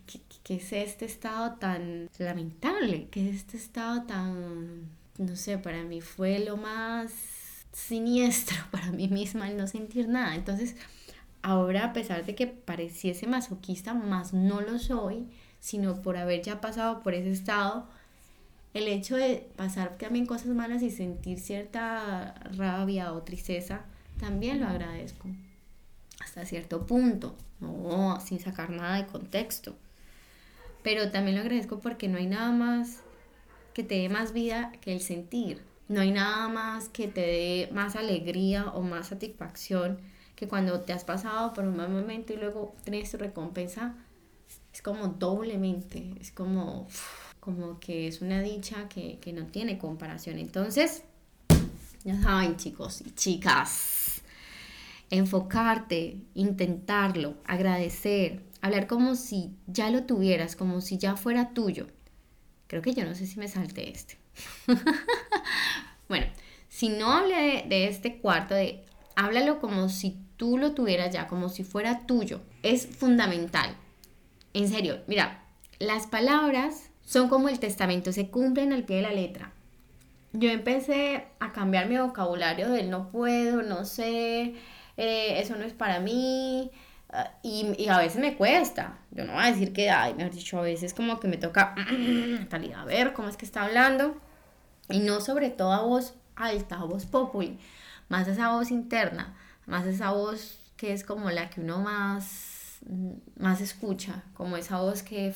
¿qué, 0.06 0.20
¿qué, 0.42 0.54
es 0.56 0.72
este 0.72 1.04
estado 1.04 1.54
tan 1.58 2.08
lamentable? 2.18 3.08
¿Qué 3.10 3.28
es 3.28 3.36
este 3.36 3.56
estado 3.56 4.02
tan, 4.04 4.88
no 5.18 5.36
sé, 5.36 5.58
para 5.58 5.82
mí 5.82 6.00
fue 6.00 6.38
lo 6.38 6.56
más 6.56 7.12
siniestro 7.72 8.56
para 8.70 8.92
mí 8.92 9.08
misma 9.08 9.50
el 9.50 9.56
no 9.56 9.66
sentir 9.66 10.08
nada. 10.08 10.34
Entonces, 10.34 10.76
ahora 11.42 11.86
a 11.86 11.92
pesar 11.92 12.24
de 12.24 12.34
que 12.34 12.46
pareciese 12.46 13.26
masoquista, 13.26 13.94
más 13.94 14.32
no 14.32 14.60
lo 14.60 14.78
soy, 14.78 15.26
sino 15.60 16.02
por 16.02 16.16
haber 16.16 16.42
ya 16.42 16.60
pasado 16.60 17.00
por 17.00 17.14
ese 17.14 17.30
estado, 17.30 17.86
el 18.74 18.88
hecho 18.88 19.16
de 19.16 19.48
pasar 19.56 19.98
también 19.98 20.26
cosas 20.26 20.48
malas 20.48 20.82
y 20.82 20.90
sentir 20.90 21.38
cierta 21.38 22.34
rabia 22.56 23.12
o 23.12 23.22
tristeza, 23.22 23.84
también 24.18 24.60
lo 24.60 24.68
agradezco. 24.68 25.28
Hasta 26.20 26.44
cierto 26.44 26.86
punto, 26.86 27.36
no 27.60 28.20
sin 28.20 28.38
sacar 28.38 28.70
nada 28.70 28.96
de 28.96 29.06
contexto. 29.06 29.76
Pero 30.82 31.10
también 31.10 31.36
lo 31.36 31.42
agradezco 31.42 31.80
porque 31.80 32.08
no 32.08 32.18
hay 32.18 32.26
nada 32.26 32.50
más 32.50 33.00
que 33.74 33.82
te 33.82 33.96
dé 33.96 34.08
más 34.08 34.32
vida 34.32 34.72
que 34.80 34.92
el 34.92 35.00
sentir. 35.00 35.62
No 35.88 36.00
hay 36.00 36.10
nada 36.10 36.48
más 36.48 36.88
que 36.88 37.08
te 37.08 37.20
dé 37.20 37.68
más 37.72 37.96
alegría 37.96 38.68
o 38.70 38.82
más 38.82 39.08
satisfacción 39.08 39.98
que 40.36 40.48
cuando 40.48 40.80
te 40.80 40.92
has 40.92 41.04
pasado 41.04 41.52
por 41.52 41.64
un 41.64 41.76
mal 41.76 41.90
momento 41.90 42.32
y 42.32 42.36
luego 42.36 42.74
tienes 42.84 43.10
tu 43.10 43.18
recompensa. 43.18 43.94
Es 44.72 44.82
como 44.82 45.08
doblemente, 45.08 46.14
es 46.20 46.32
como, 46.32 46.88
como 47.40 47.78
que 47.78 48.08
es 48.08 48.22
una 48.22 48.40
dicha 48.40 48.88
que, 48.88 49.18
que 49.20 49.32
no 49.32 49.46
tiene 49.46 49.78
comparación. 49.78 50.38
Entonces, 50.38 51.04
ya 52.04 52.20
saben 52.20 52.56
chicos 52.56 53.02
y 53.02 53.10
chicas, 53.12 54.01
enfocarte, 55.12 56.22
intentarlo, 56.32 57.36
agradecer, 57.44 58.44
hablar 58.62 58.86
como 58.86 59.14
si 59.14 59.54
ya 59.66 59.90
lo 59.90 60.04
tuvieras, 60.04 60.56
como 60.56 60.80
si 60.80 60.96
ya 60.96 61.16
fuera 61.16 61.52
tuyo. 61.52 61.86
Creo 62.66 62.80
que 62.80 62.94
yo 62.94 63.04
no 63.04 63.14
sé 63.14 63.26
si 63.26 63.38
me 63.38 63.46
salte 63.46 63.90
este. 63.90 64.16
bueno, 66.08 66.24
si 66.70 66.88
no 66.88 67.12
hablé 67.12 67.66
de, 67.68 67.88
este 67.88 68.16
cuarto, 68.16 68.54
de 68.54 68.86
háblalo 69.14 69.60
como 69.60 69.90
si 69.90 70.16
tú 70.38 70.56
lo 70.56 70.72
tuvieras 70.72 71.12
ya, 71.12 71.28
como 71.28 71.50
si 71.50 71.62
fuera 71.62 72.06
tuyo. 72.06 72.40
Es 72.62 72.86
fundamental. 72.86 73.76
En 74.54 74.66
serio, 74.66 75.02
mira, 75.08 75.44
las 75.78 76.06
palabras 76.06 76.88
son 77.04 77.28
como 77.28 77.50
el 77.50 77.58
testamento, 77.58 78.12
se 78.12 78.30
cumplen 78.30 78.72
al 78.72 78.84
pie 78.84 78.96
de 78.96 79.02
la 79.02 79.12
letra. 79.12 79.52
Yo 80.32 80.48
empecé 80.48 81.26
a 81.38 81.52
cambiar 81.52 81.90
mi 81.90 81.98
vocabulario 81.98 82.70
del 82.70 82.88
no 82.88 83.10
puedo, 83.10 83.60
no 83.60 83.84
sé, 83.84 84.54
eh, 84.96 85.40
eso 85.40 85.56
no 85.56 85.64
es 85.64 85.72
para 85.72 86.00
mí, 86.00 86.70
ah, 87.10 87.30
y, 87.42 87.74
y, 87.78 87.88
a 87.88 87.98
veces 87.98 88.20
me 88.20 88.36
cuesta. 88.36 88.98
Yo 89.10 89.24
no 89.24 89.34
voy 89.34 89.44
a 89.44 89.52
decir 89.52 89.72
que, 89.72 89.90
ay, 89.90 90.14
mejor 90.14 90.32
dicho, 90.32 90.58
a 90.58 90.62
veces 90.62 90.94
como 90.94 91.20
que 91.20 91.28
me 91.28 91.36
toca, 91.36 91.74
a 92.76 92.84
ver 92.84 93.12
cómo 93.12 93.28
es 93.28 93.36
que 93.36 93.44
está 93.44 93.64
hablando. 93.64 94.16
Y 94.88 95.00
no 95.00 95.20
sobre 95.20 95.50
todo 95.50 95.72
a 95.72 95.82
voz 95.82 96.14
alta, 96.36 96.76
a 96.76 96.84
voz 96.84 97.06
populi, 97.06 97.58
más 98.08 98.28
esa 98.28 98.52
voz 98.52 98.70
interna, 98.70 99.34
más 99.66 99.86
esa 99.86 100.10
voz 100.10 100.58
que 100.76 100.92
es 100.92 101.04
como 101.04 101.30
la 101.30 101.48
que 101.50 101.60
uno 101.60 101.78
más, 101.78 102.80
más 103.38 103.60
escucha, 103.60 104.24
como 104.34 104.56
esa 104.56 104.78
voz 104.78 105.02
que, 105.02 105.32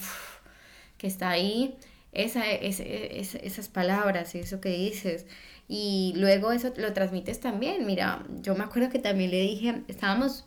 que 0.98 1.06
está 1.06 1.30
ahí, 1.30 1.78
esa, 2.12 2.46
esas 2.46 3.68
palabras, 3.68 4.34
eso 4.34 4.60
que 4.60 4.70
dices. 4.70 5.26
Y 5.68 6.12
luego 6.16 6.52
eso 6.52 6.72
lo 6.76 6.92
transmites 6.92 7.40
también. 7.40 7.86
Mira, 7.86 8.24
yo 8.40 8.54
me 8.54 8.64
acuerdo 8.64 8.90
que 8.90 8.98
también 8.98 9.30
le 9.30 9.40
dije, 9.40 9.82
estábamos, 9.88 10.46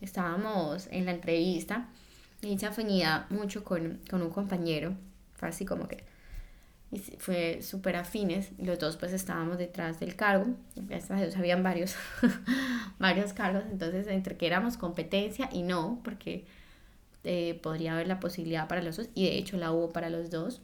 estábamos 0.00 0.88
en 0.90 1.04
la 1.04 1.12
entrevista 1.12 1.88
y 2.42 2.58
se 2.58 2.66
afinidad 2.66 3.28
mucho 3.30 3.64
con, 3.64 4.00
con 4.08 4.22
un 4.22 4.30
compañero, 4.30 4.94
fue 5.34 5.48
así 5.48 5.64
como 5.64 5.88
que 5.88 6.04
fue 7.18 7.60
súper 7.62 7.96
afines. 7.96 8.50
Los 8.58 8.78
dos 8.78 8.96
pues 8.96 9.12
estábamos 9.12 9.58
detrás 9.58 10.00
del 10.00 10.16
cargo, 10.16 10.46
gracias 10.76 11.10
a 11.10 11.22
Dios 11.22 11.36
habían 11.36 11.62
varios, 11.62 11.96
varios 12.98 13.32
cargos, 13.32 13.64
entonces 13.70 14.06
entre 14.06 14.36
que 14.36 14.46
éramos 14.46 14.76
competencia 14.76 15.48
y 15.52 15.62
no, 15.62 16.00
porque 16.04 16.46
eh, 17.24 17.58
podría 17.62 17.94
haber 17.94 18.06
la 18.06 18.20
posibilidad 18.20 18.68
para 18.68 18.82
los 18.82 18.96
dos. 18.96 19.08
Y 19.14 19.24
de 19.24 19.36
hecho 19.36 19.56
la 19.56 19.72
hubo 19.72 19.92
para 19.92 20.10
los 20.10 20.30
dos. 20.30 20.62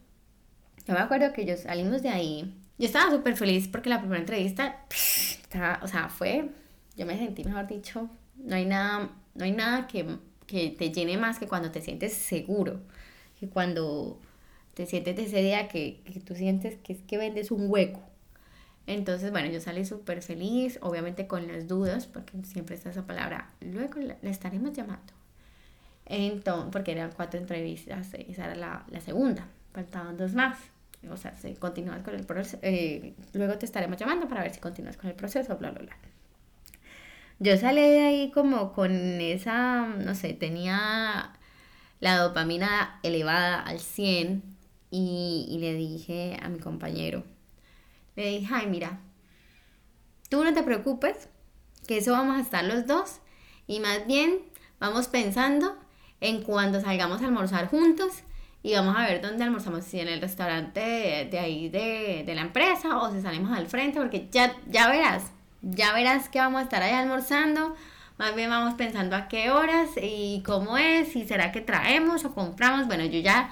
Yo 0.86 0.94
me 0.94 1.00
acuerdo 1.00 1.32
que 1.32 1.44
yo 1.44 1.56
salimos 1.56 2.02
de 2.02 2.08
ahí, 2.08 2.54
yo 2.78 2.86
estaba 2.86 3.10
súper 3.10 3.36
feliz 3.36 3.68
porque 3.68 3.90
la 3.90 4.00
primera 4.00 4.20
entrevista, 4.20 4.84
estaba, 4.90 5.80
o 5.82 5.88
sea, 5.88 6.08
fue, 6.08 6.50
yo 6.96 7.06
me 7.06 7.16
sentí 7.18 7.44
mejor 7.44 7.66
dicho, 7.66 8.08
no 8.36 8.56
hay 8.56 8.66
nada, 8.66 9.10
no 9.34 9.44
hay 9.44 9.52
nada 9.52 9.86
que, 9.86 10.18
que 10.46 10.70
te 10.70 10.90
llene 10.90 11.16
más 11.16 11.38
que 11.38 11.46
cuando 11.46 11.70
te 11.70 11.80
sientes 11.80 12.14
seguro, 12.14 12.80
que 13.38 13.48
cuando 13.48 14.20
te 14.74 14.86
sientes 14.86 15.16
de 15.16 15.24
ese 15.24 15.42
día 15.42 15.68
que, 15.68 16.00
que 16.04 16.20
tú 16.20 16.34
sientes 16.34 16.78
que 16.78 16.94
es 16.94 17.02
que 17.02 17.18
vendes 17.18 17.50
un 17.50 17.70
hueco. 17.70 18.00
Entonces, 18.86 19.30
bueno, 19.30 19.48
yo 19.48 19.60
salí 19.60 19.84
súper 19.84 20.22
feliz, 20.22 20.78
obviamente 20.82 21.26
con 21.26 21.46
las 21.46 21.68
dudas, 21.68 22.06
porque 22.06 22.42
siempre 22.44 22.74
está 22.74 22.90
esa 22.90 23.06
palabra, 23.06 23.50
luego 23.60 24.00
la, 24.00 24.16
estaremos 24.22 24.72
llamando. 24.72 25.12
Entonces, 26.06 26.70
porque 26.72 26.92
eran 26.92 27.12
cuatro 27.14 27.38
entrevistas, 27.38 28.12
esa 28.14 28.44
era 28.46 28.54
la, 28.56 28.84
la 28.90 29.00
segunda, 29.00 29.46
faltaban 29.72 30.16
dos 30.16 30.34
más. 30.34 30.58
O 31.10 31.16
sea, 31.16 31.36
si 31.36 31.54
continúas 31.54 32.02
con 32.02 32.14
el 32.14 32.24
proceso, 32.24 32.58
eh, 32.62 33.14
luego 33.32 33.58
te 33.58 33.66
estaremos 33.66 33.98
llamando 33.98 34.28
para 34.28 34.42
ver 34.42 34.54
si 34.54 34.60
continúas 34.60 34.96
con 34.96 35.10
el 35.10 35.16
proceso, 35.16 35.56
bla, 35.56 35.70
bla, 35.70 35.82
bla. 35.82 35.96
Yo 37.38 37.56
salí 37.56 37.80
de 37.80 38.00
ahí 38.02 38.30
como 38.30 38.72
con 38.72 38.92
esa, 38.92 39.86
no 39.86 40.14
sé, 40.14 40.32
tenía 40.32 41.32
la 41.98 42.18
dopamina 42.18 43.00
elevada 43.02 43.60
al 43.60 43.80
100 43.80 44.42
y, 44.90 45.56
le 45.58 45.74
dije 45.74 46.36
a 46.40 46.48
mi 46.48 46.58
compañero, 46.58 47.24
le 48.14 48.28
dije, 48.28 48.54
ay, 48.54 48.66
mira, 48.66 49.00
tú 50.28 50.44
no 50.44 50.52
te 50.52 50.62
preocupes, 50.62 51.28
que 51.86 51.98
eso 51.98 52.12
vamos 52.12 52.36
a 52.36 52.42
estar 52.42 52.64
los 52.64 52.86
dos 52.86 53.20
y 53.66 53.80
más 53.80 54.06
bien 54.06 54.38
vamos 54.78 55.08
pensando 55.08 55.76
en 56.20 56.42
cuando 56.42 56.80
salgamos 56.80 57.22
a 57.22 57.26
almorzar 57.26 57.68
juntos 57.68 58.22
y 58.62 58.74
vamos 58.74 58.96
a 58.96 59.06
ver 59.06 59.20
dónde 59.20 59.44
almorzamos, 59.44 59.84
si 59.84 60.00
en 60.00 60.08
el 60.08 60.20
restaurante 60.20 61.28
de, 61.30 61.38
ahí 61.38 61.68
de, 61.68 62.22
de, 62.24 62.34
la 62.34 62.42
empresa 62.42 62.98
o 62.98 63.12
si 63.12 63.20
salimos 63.20 63.56
al 63.56 63.66
frente, 63.66 63.98
porque 63.98 64.28
ya, 64.30 64.54
ya 64.68 64.88
verás, 64.88 65.24
ya 65.62 65.92
verás 65.92 66.28
que 66.28 66.38
vamos 66.38 66.60
a 66.60 66.64
estar 66.64 66.82
ahí 66.82 66.92
almorzando, 66.92 67.74
más 68.18 68.36
bien 68.36 68.50
vamos 68.50 68.74
pensando 68.74 69.16
a 69.16 69.26
qué 69.28 69.50
horas 69.50 69.90
y 70.00 70.42
cómo 70.44 70.78
es, 70.78 71.16
y 71.16 71.26
será 71.26 71.50
que 71.50 71.60
traemos 71.60 72.24
o 72.24 72.34
compramos, 72.34 72.86
bueno, 72.86 73.04
yo 73.04 73.18
ya 73.20 73.50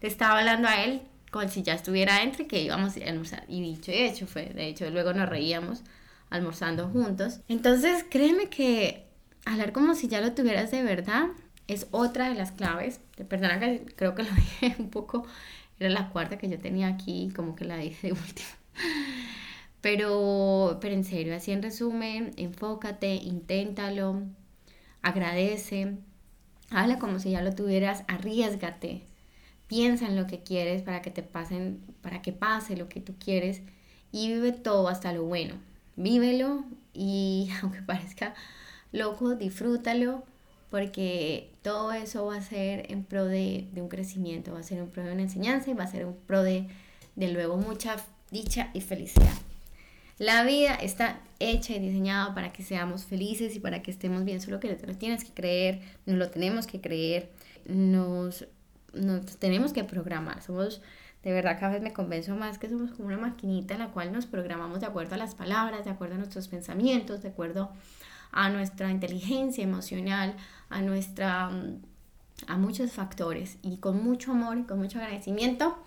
le 0.00 0.08
estaba 0.08 0.38
hablando 0.38 0.68
a 0.68 0.84
él 0.84 1.02
como 1.32 1.48
si 1.48 1.62
ya 1.62 1.74
estuviera 1.74 2.18
dentro 2.18 2.42
y 2.42 2.46
que 2.46 2.60
íbamos 2.60 2.96
a 2.96 3.08
almorzar. 3.08 3.44
Y 3.48 3.62
dicho 3.62 3.90
y 3.90 3.94
hecho 3.94 4.26
fue, 4.26 4.46
de 4.46 4.68
hecho 4.68 4.88
luego 4.90 5.14
nos 5.14 5.28
reíamos 5.28 5.82
almorzando 6.30 6.88
juntos. 6.88 7.40
Entonces 7.48 8.04
créeme 8.08 8.48
que 8.48 9.06
hablar 9.44 9.72
como 9.72 9.94
si 9.94 10.08
ya 10.08 10.20
lo 10.20 10.32
tuvieras 10.32 10.70
de 10.70 10.82
verdad 10.82 11.28
es 11.72 11.86
otra 11.90 12.28
de 12.28 12.34
las 12.34 12.52
claves. 12.52 13.00
Perdona 13.28 13.58
que 13.58 13.84
creo 13.96 14.14
que 14.14 14.22
lo 14.22 14.30
dije 14.34 14.76
un 14.78 14.90
poco, 14.90 15.26
era 15.78 15.90
la 15.90 16.10
cuarta 16.10 16.38
que 16.38 16.48
yo 16.48 16.58
tenía 16.58 16.88
aquí, 16.88 17.32
como 17.34 17.54
que 17.56 17.64
la 17.64 17.76
dije 17.76 18.08
de 18.08 18.12
última. 18.20 18.48
Pero, 19.80 20.78
pero 20.80 20.94
en 20.94 21.04
serio, 21.04 21.34
así 21.34 21.50
en 21.50 21.62
resumen, 21.62 22.32
enfócate, 22.36 23.14
inténtalo, 23.14 24.22
agradece, 25.02 25.96
habla 26.70 26.98
como 26.98 27.18
si 27.18 27.32
ya 27.32 27.42
lo 27.42 27.52
tuvieras, 27.52 28.04
arriesgate, 28.06 29.02
piensa 29.66 30.06
en 30.06 30.16
lo 30.16 30.28
que 30.28 30.42
quieres 30.42 30.82
para 30.82 31.02
que 31.02 31.10
te 31.10 31.22
pasen, 31.24 31.80
para 32.00 32.22
que 32.22 32.32
pase 32.32 32.76
lo 32.76 32.88
que 32.88 33.00
tú 33.00 33.14
quieres 33.18 33.62
y 34.12 34.28
vive 34.28 34.52
todo 34.52 34.88
hasta 34.88 35.12
lo 35.12 35.24
bueno. 35.24 35.56
Vívelo 35.96 36.64
y 36.94 37.50
aunque 37.62 37.82
parezca 37.82 38.34
loco, 38.92 39.34
disfrútalo 39.34 40.24
porque 40.72 41.50
todo 41.60 41.92
eso 41.92 42.24
va 42.24 42.36
a 42.36 42.40
ser 42.40 42.90
en 42.90 43.04
pro 43.04 43.26
de, 43.26 43.68
un 43.76 43.90
crecimiento, 43.90 44.54
va 44.54 44.60
a 44.60 44.62
ser 44.62 44.78
en 44.78 44.88
pro 44.88 45.04
de 45.04 45.12
una 45.12 45.20
enseñanza 45.20 45.70
y 45.70 45.74
va 45.74 45.84
a 45.84 45.86
ser 45.86 46.00
en 46.00 46.14
pro 46.14 46.42
de, 46.42 46.66
de 47.14 47.28
luego 47.28 47.58
mucha 47.58 47.96
dicha 48.30 48.70
y 48.72 48.80
felicidad. 48.80 49.34
La 50.16 50.44
vida 50.44 50.74
está 50.76 51.20
hecha 51.40 51.74
y 51.74 51.78
diseñada 51.78 52.34
para 52.34 52.54
que 52.54 52.62
seamos 52.62 53.04
felices 53.04 53.54
y 53.54 53.60
para 53.60 53.82
que 53.82 53.90
estemos 53.90 54.24
bien, 54.24 54.40
solo 54.40 54.60
que 54.60 54.78
lo 54.86 54.96
tienes 54.96 55.24
que 55.24 55.32
creer, 55.34 55.82
nos 56.06 56.16
lo 56.16 56.30
tenemos 56.30 56.66
que 56.66 56.80
creer, 56.80 57.28
nos, 57.66 58.46
nos 58.94 59.26
tenemos 59.36 59.74
que 59.74 59.84
programar. 59.84 60.42
Somos, 60.42 60.80
de 61.22 61.32
verdad, 61.32 61.58
cada 61.60 61.74
vez 61.74 61.82
me 61.82 61.92
convenzo 61.92 62.34
más 62.34 62.56
que 62.56 62.70
somos 62.70 62.92
como 62.92 63.08
una 63.08 63.18
maquinita 63.18 63.74
en 63.74 63.80
la 63.80 63.88
cual 63.88 64.10
nos 64.10 64.24
programamos 64.24 64.80
de 64.80 64.86
acuerdo 64.86 65.16
a 65.16 65.18
las 65.18 65.34
palabras, 65.34 65.84
de 65.84 65.90
acuerdo 65.90 66.14
a 66.14 66.18
nuestros 66.18 66.48
pensamientos, 66.48 67.20
de 67.20 67.28
acuerdo 67.28 67.72
a 68.32 68.48
nuestra 68.48 68.90
inteligencia 68.90 69.62
emocional, 69.62 70.34
a 70.70 70.80
nuestra 70.82 71.50
a 72.48 72.56
muchos 72.56 72.92
factores 72.92 73.58
y 73.62 73.76
con 73.76 74.02
mucho 74.02 74.32
amor 74.32 74.58
y 74.58 74.64
con 74.64 74.78
mucho 74.78 74.98
agradecimiento 74.98 75.78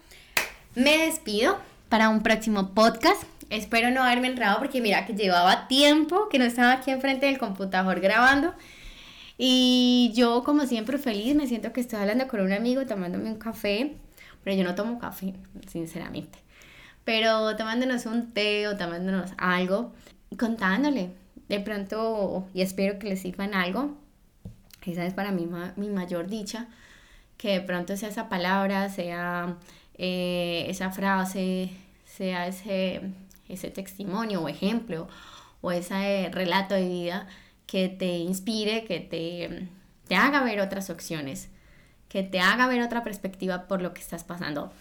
me 0.76 0.98
despido 1.06 1.58
para 1.90 2.10
un 2.10 2.22
próximo 2.22 2.74
podcast. 2.74 3.24
Espero 3.50 3.92
no 3.92 4.04
haberme 4.04 4.28
enredado 4.28 4.60
porque 4.60 4.82
mira 4.82 5.06
que 5.06 5.14
llevaba 5.14 5.68
tiempo 5.68 6.28
que 6.30 6.40
no 6.40 6.46
estaba 6.46 6.74
aquí 6.74 6.92
enfrente 6.92 7.28
del 7.28 7.38
computador 7.38 8.00
grabando. 8.00 8.54
Y 9.38 10.12
yo 10.16 10.44
como 10.44 10.66
siempre 10.66 10.98
feliz, 10.98 11.36
me 11.36 11.48
siento 11.48 11.74
que 11.74 11.82
estoy 11.82 12.00
hablando 12.00 12.28
con 12.28 12.42
un 12.42 12.54
amigo 12.54 12.86
tomándome 12.86 13.30
un 13.30 13.38
café, 13.38 13.96
pero 14.44 14.56
yo 14.56 14.64
no 14.64 14.76
tomo 14.76 14.98
café, 14.98 15.34
sinceramente. 15.68 16.40
Pero 17.04 17.56
tomándonos 17.56 18.06
un 18.06 18.32
té 18.32 18.68
o 18.68 18.78
tomándonos 18.78 19.32
algo, 19.38 19.94
contándole 20.38 21.12
de 21.50 21.60
pronto, 21.60 22.48
y 22.54 22.62
espero 22.62 23.00
que 23.00 23.10
les 23.10 23.22
sirvan 23.22 23.54
algo, 23.54 23.96
esa 24.86 25.06
es 25.06 25.14
para 25.14 25.32
mí 25.32 25.48
mi 25.76 25.90
mayor 25.90 26.28
dicha, 26.28 26.68
que 27.38 27.60
de 27.60 27.62
pronto 27.62 27.98
sea 27.98 28.10
esa 28.10 28.30
palabra, 28.30 28.90
sea 28.90 29.58
eh, 29.98 30.66
esa 30.70 30.92
frase, 30.92 31.72
sea 32.06 32.48
ese, 32.48 33.02
ese 33.50 33.72
testimonio 33.72 34.42
o 34.42 34.48
ejemplo 34.48 35.08
o 35.62 35.72
ese 35.72 36.30
relato 36.32 36.76
de 36.76 36.88
vida 36.88 37.28
que 37.66 37.90
te 37.90 38.18
inspire, 38.18 38.86
que 38.86 39.00
te, 39.00 39.68
te 40.08 40.16
haga 40.16 40.44
ver 40.44 40.62
otras 40.62 40.90
opciones, 40.90 41.50
que 42.10 42.24
te 42.24 42.40
haga 42.40 42.68
ver 42.68 42.82
otra 42.82 43.04
perspectiva 43.04 43.68
por 43.68 43.82
lo 43.82 43.94
que 43.94 44.02
estás 44.02 44.24
pasando. 44.24 44.72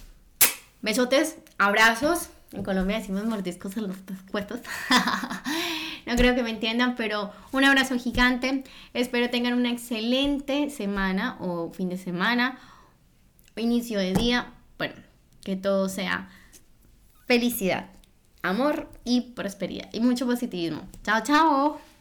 Besotes, 0.83 1.37
abrazos. 1.59 2.29
En 2.53 2.63
Colombia 2.63 2.99
decimos 2.99 3.25
mordiscos 3.25 3.77
en 3.77 3.89
los. 3.89 3.97
no 6.07 6.17
creo 6.17 6.35
que 6.35 6.43
me 6.43 6.51
entiendan, 6.51 6.97
pero 6.97 7.31
un 7.53 7.65
abrazo 7.65 7.99
gigante. 7.99 8.65
Espero 8.93 9.31
tengan 9.31 9.55
una 9.55 9.71
excelente 9.71 10.71
semana 10.71 11.37
o 11.41 11.71
fin 11.73 11.89
de 11.89 11.99
semana 11.99 12.59
o 13.57 13.61
inicio 13.61 13.99
de 13.99 14.13
día. 14.13 14.53
Bueno, 14.79 14.95
que 15.43 15.57
todo 15.57 15.89
sea 15.89 16.29
felicidad, 17.27 17.91
amor 18.43 18.91
y 19.05 19.33
prosperidad 19.33 19.89
y 19.93 20.01
mucho 20.01 20.27
positivismo. 20.27 20.87
Chao, 21.03 21.23
chao. 21.23 21.94